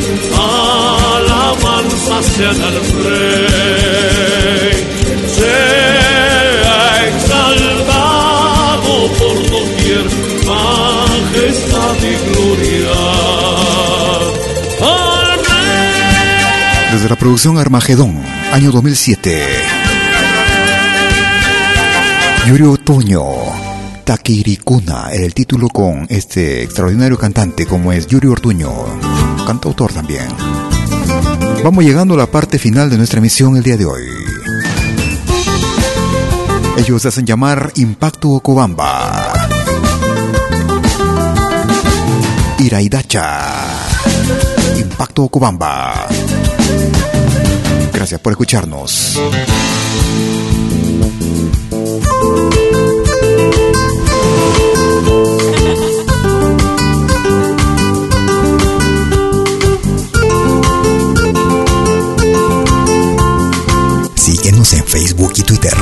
alabanza 1.00 2.18
sean 2.22 2.60
al 2.62 2.78
Rey. 3.04 4.76
Sea 5.36 7.08
exaltado 7.08 8.94
por 9.20 9.38
doquier, 9.50 10.06
majestad 10.46 11.98
y 12.02 12.16
gloria. 12.30 12.98
Al 14.80 15.40
Rey. 15.44 16.92
Desde 16.92 17.08
la 17.10 17.16
producción 17.16 17.58
Armagedón, 17.58 18.12
año 18.52 18.72
2007. 18.72 20.05
Yuri 22.48 22.64
Otoño, 22.64 23.24
Takirikuna, 24.04 25.10
era 25.12 25.26
el 25.26 25.34
título 25.34 25.68
con 25.68 26.06
este 26.10 26.62
extraordinario 26.62 27.18
cantante 27.18 27.66
como 27.66 27.92
es 27.92 28.06
Yuri 28.06 28.28
Ortuño, 28.28 28.72
cantautor 29.48 29.92
también. 29.92 30.28
Vamos 31.64 31.84
llegando 31.84 32.14
a 32.14 32.18
la 32.18 32.28
parte 32.28 32.60
final 32.60 32.92
de 32.92 32.98
nuestra 32.98 33.18
emisión 33.18 33.58
el 33.58 33.64
día 33.64 33.78
de 33.78 33.86
hoy. 33.88 34.04
Ellos 36.78 37.02
se 37.02 37.08
hacen 37.08 37.26
llamar 37.26 37.72
Impacto 37.78 38.30
Okobamba. 38.30 39.34
Iraidacha. 42.60 43.54
Impacto 44.78 45.24
Okobamba. 45.24 46.08
Gracias 47.92 48.22
por 48.22 48.34
escucharnos. 48.34 49.20
Síguenos 64.16 64.74
en 64.74 64.84
Facebook 64.84 65.34
y 65.36 65.44
Twitter. 65.44 65.74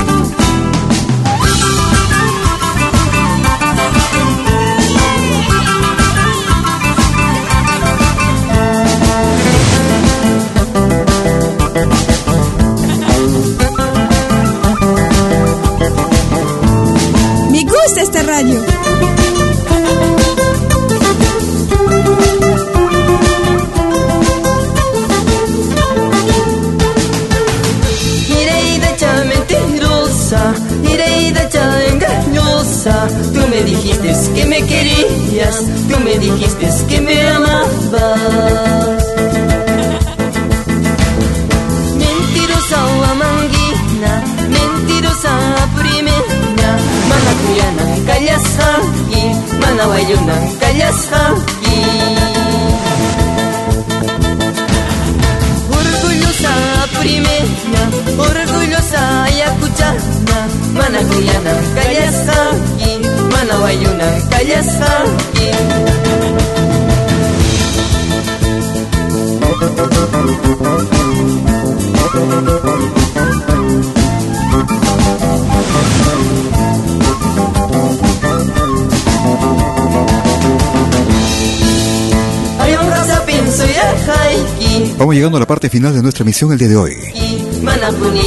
A 85.37 85.39
la 85.39 85.47
parte 85.47 85.69
final 85.69 85.93
de 85.93 86.01
nuestra 86.01 86.23
emisión 86.23 86.51
el 86.51 86.57
día 86.57 86.67
de 86.67 86.75
hoy. 86.75 86.95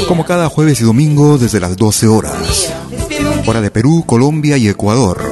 Como 0.09 0.25
cada 0.25 0.49
jueves 0.49 0.81
y 0.81 0.85
domingo 0.85 1.39
desde 1.39 1.61
las 1.61 1.77
12 1.77 2.09
horas. 2.09 2.73
Hora 3.47 3.61
de 3.61 3.71
Perú, 3.71 4.05
Colombia 4.07 4.57
y 4.57 4.69
Ecuador. 4.69 5.23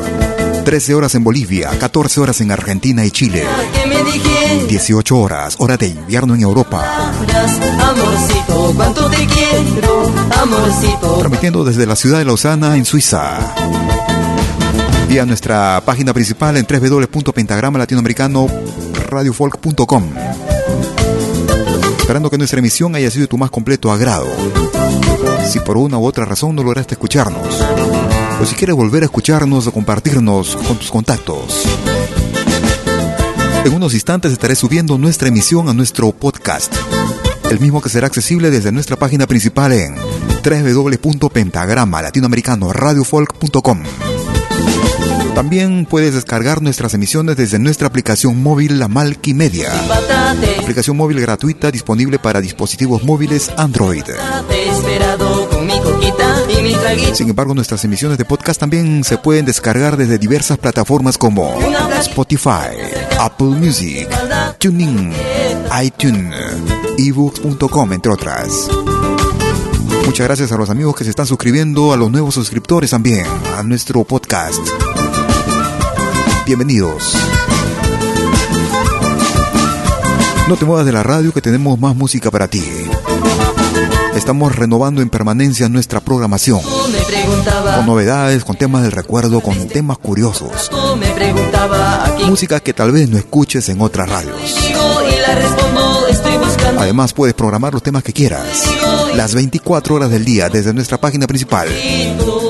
13 0.64 0.94
horas 0.94 1.14
en 1.14 1.24
Bolivia, 1.24 1.70
14 1.78 2.20
horas 2.20 2.40
en 2.40 2.50
Argentina 2.50 3.04
y 3.04 3.10
Chile. 3.10 3.44
18 4.68 5.18
horas, 5.18 5.56
hora 5.58 5.76
de 5.76 5.88
invierno 5.88 6.34
en 6.34 6.42
Europa. 6.42 7.12
Transmitiendo 11.18 11.64
desde 11.64 11.86
la 11.86 11.96
ciudad 11.96 12.18
de 12.18 12.24
Lausana, 12.24 12.76
en 12.76 12.84
Suiza. 12.84 13.54
Y 15.08 15.18
a 15.18 15.26
nuestra 15.26 15.82
página 15.84 16.12
principal 16.12 16.56
en 16.56 16.66
www.pentagrama 16.66 17.78
latinoamericano 17.78 18.48
radiofolk.com. 19.10 20.04
Esperando 22.04 22.28
que 22.28 22.36
nuestra 22.36 22.58
emisión 22.58 22.94
haya 22.94 23.10
sido 23.10 23.22
de 23.22 23.28
tu 23.28 23.38
más 23.38 23.50
completo 23.50 23.90
agrado. 23.90 24.26
Si 25.48 25.58
por 25.60 25.78
una 25.78 25.96
u 25.96 26.04
otra 26.04 26.26
razón 26.26 26.54
no 26.54 26.62
lograste 26.62 26.96
escucharnos, 26.96 27.62
o 28.38 28.44
si 28.44 28.54
quieres 28.54 28.76
volver 28.76 29.04
a 29.04 29.06
escucharnos 29.06 29.66
o 29.66 29.72
compartirnos 29.72 30.54
con 30.54 30.76
tus 30.76 30.90
contactos. 30.90 31.64
En 33.64 33.72
unos 33.72 33.94
instantes 33.94 34.32
estaré 34.32 34.54
subiendo 34.54 34.98
nuestra 34.98 35.28
emisión 35.28 35.70
a 35.70 35.72
nuestro 35.72 36.12
podcast, 36.12 36.74
el 37.50 37.58
mismo 37.58 37.80
que 37.80 37.88
será 37.88 38.06
accesible 38.06 38.50
desde 38.50 38.70
nuestra 38.70 38.96
página 38.96 39.26
principal 39.26 39.72
en 39.72 39.94
www.pentagrama 40.44 42.02
latinoamericano 42.02 42.70
radiofolk.com. 42.70 43.82
También 45.34 45.86
puedes 45.86 46.14
descargar 46.14 46.62
nuestras 46.62 46.94
emisiones 46.94 47.36
desde 47.36 47.58
nuestra 47.58 47.88
aplicación 47.88 48.40
móvil 48.42 48.78
La 48.78 48.88
Media. 48.88 49.72
Aplicación 50.60 50.96
móvil 50.96 51.20
gratuita 51.20 51.70
disponible 51.70 52.18
para 52.18 52.40
dispositivos 52.40 53.02
móviles 53.02 53.50
Android. 53.56 54.04
Sin 57.14 57.28
embargo, 57.28 57.54
nuestras 57.54 57.84
emisiones 57.84 58.16
de 58.16 58.24
podcast 58.24 58.60
también 58.60 59.02
se 59.02 59.18
pueden 59.18 59.44
descargar 59.44 59.96
desde 59.96 60.18
diversas 60.18 60.58
plataformas 60.58 61.18
como 61.18 61.58
Spotify, 62.00 62.76
Apple 63.18 63.48
Music, 63.48 64.08
TuneIn, 64.58 65.12
iTunes, 65.82 66.34
ebooks.com, 66.96 67.92
entre 67.92 68.12
otras. 68.12 68.68
Muchas 70.06 70.26
gracias 70.26 70.52
a 70.52 70.56
los 70.56 70.70
amigos 70.70 70.94
que 70.94 71.04
se 71.04 71.10
están 71.10 71.26
suscribiendo, 71.26 71.92
a 71.92 71.96
los 71.96 72.10
nuevos 72.10 72.34
suscriptores 72.34 72.90
también, 72.90 73.26
a 73.56 73.62
nuestro 73.62 74.04
podcast. 74.04 74.60
Bienvenidos. 76.46 77.14
No 80.46 80.56
te 80.56 80.66
muevas 80.66 80.84
de 80.84 80.92
la 80.92 81.02
radio 81.02 81.32
que 81.32 81.40
tenemos 81.40 81.78
más 81.78 81.96
música 81.96 82.30
para 82.30 82.48
ti. 82.48 82.62
Estamos 84.14 84.54
renovando 84.54 85.00
en 85.00 85.08
permanencia 85.08 85.70
nuestra 85.70 86.00
programación. 86.00 86.60
Con 86.62 87.86
novedades, 87.86 88.44
con 88.44 88.56
temas 88.56 88.82
del 88.82 88.92
recuerdo, 88.92 89.40
con 89.40 89.68
temas 89.68 89.96
curiosos. 89.96 90.70
Música 92.26 92.60
que 92.60 92.74
tal 92.74 92.92
vez 92.92 93.08
no 93.08 93.16
escuches 93.16 93.66
en 93.70 93.80
otras 93.80 94.08
radios. 94.10 94.36
Además 96.78 97.14
puedes 97.14 97.34
programar 97.34 97.72
los 97.72 97.82
temas 97.82 98.02
que 98.02 98.12
quieras. 98.12 98.64
Las 99.14 99.34
24 99.34 99.94
horas 99.94 100.10
del 100.10 100.26
día 100.26 100.50
desde 100.50 100.74
nuestra 100.74 100.98
página 100.98 101.26
principal. 101.26 101.68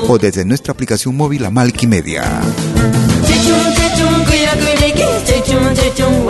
O 0.09 0.17
desde 0.17 0.43
nuestra 0.43 0.73
aplicación 0.73 1.15
móvil 1.15 1.45
Amalki 1.45 1.87
Media. 1.87 2.41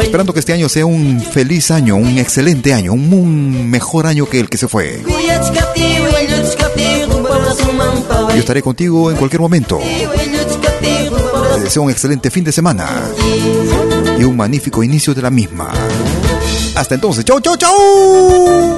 Esperando 0.01 0.33
que 0.33 0.39
este 0.39 0.53
año 0.53 0.69
sea 0.69 0.85
un 0.85 1.21
feliz 1.21 1.71
año, 1.71 1.95
un 1.95 2.17
excelente 2.17 2.73
año, 2.73 2.93
un, 2.93 3.69
mejor 3.69 4.07
año 4.07 4.27
que 4.27 4.39
el 4.39 4.49
que 4.49 4.57
se 4.57 4.67
fue. 4.67 5.01
Yo 8.29 8.39
estaré 8.39 8.61
contigo 8.61 9.11
en 9.11 9.17
cualquier 9.17 9.41
momento. 9.41 9.79
Te 11.55 11.61
deseo 11.61 11.83
un 11.83 11.91
excelente 11.91 12.29
fin 12.29 12.43
de 12.43 12.51
semana 12.51 12.87
y 14.19 14.23
un 14.23 14.37
magnífico 14.37 14.83
inicio 14.83 15.13
de 15.13 15.21
la 15.21 15.29
misma. 15.29 15.71
Hasta 16.75 16.95
entonces, 16.95 17.25
chau, 17.25 17.39
chau, 17.39 17.55
chau. 17.57 18.77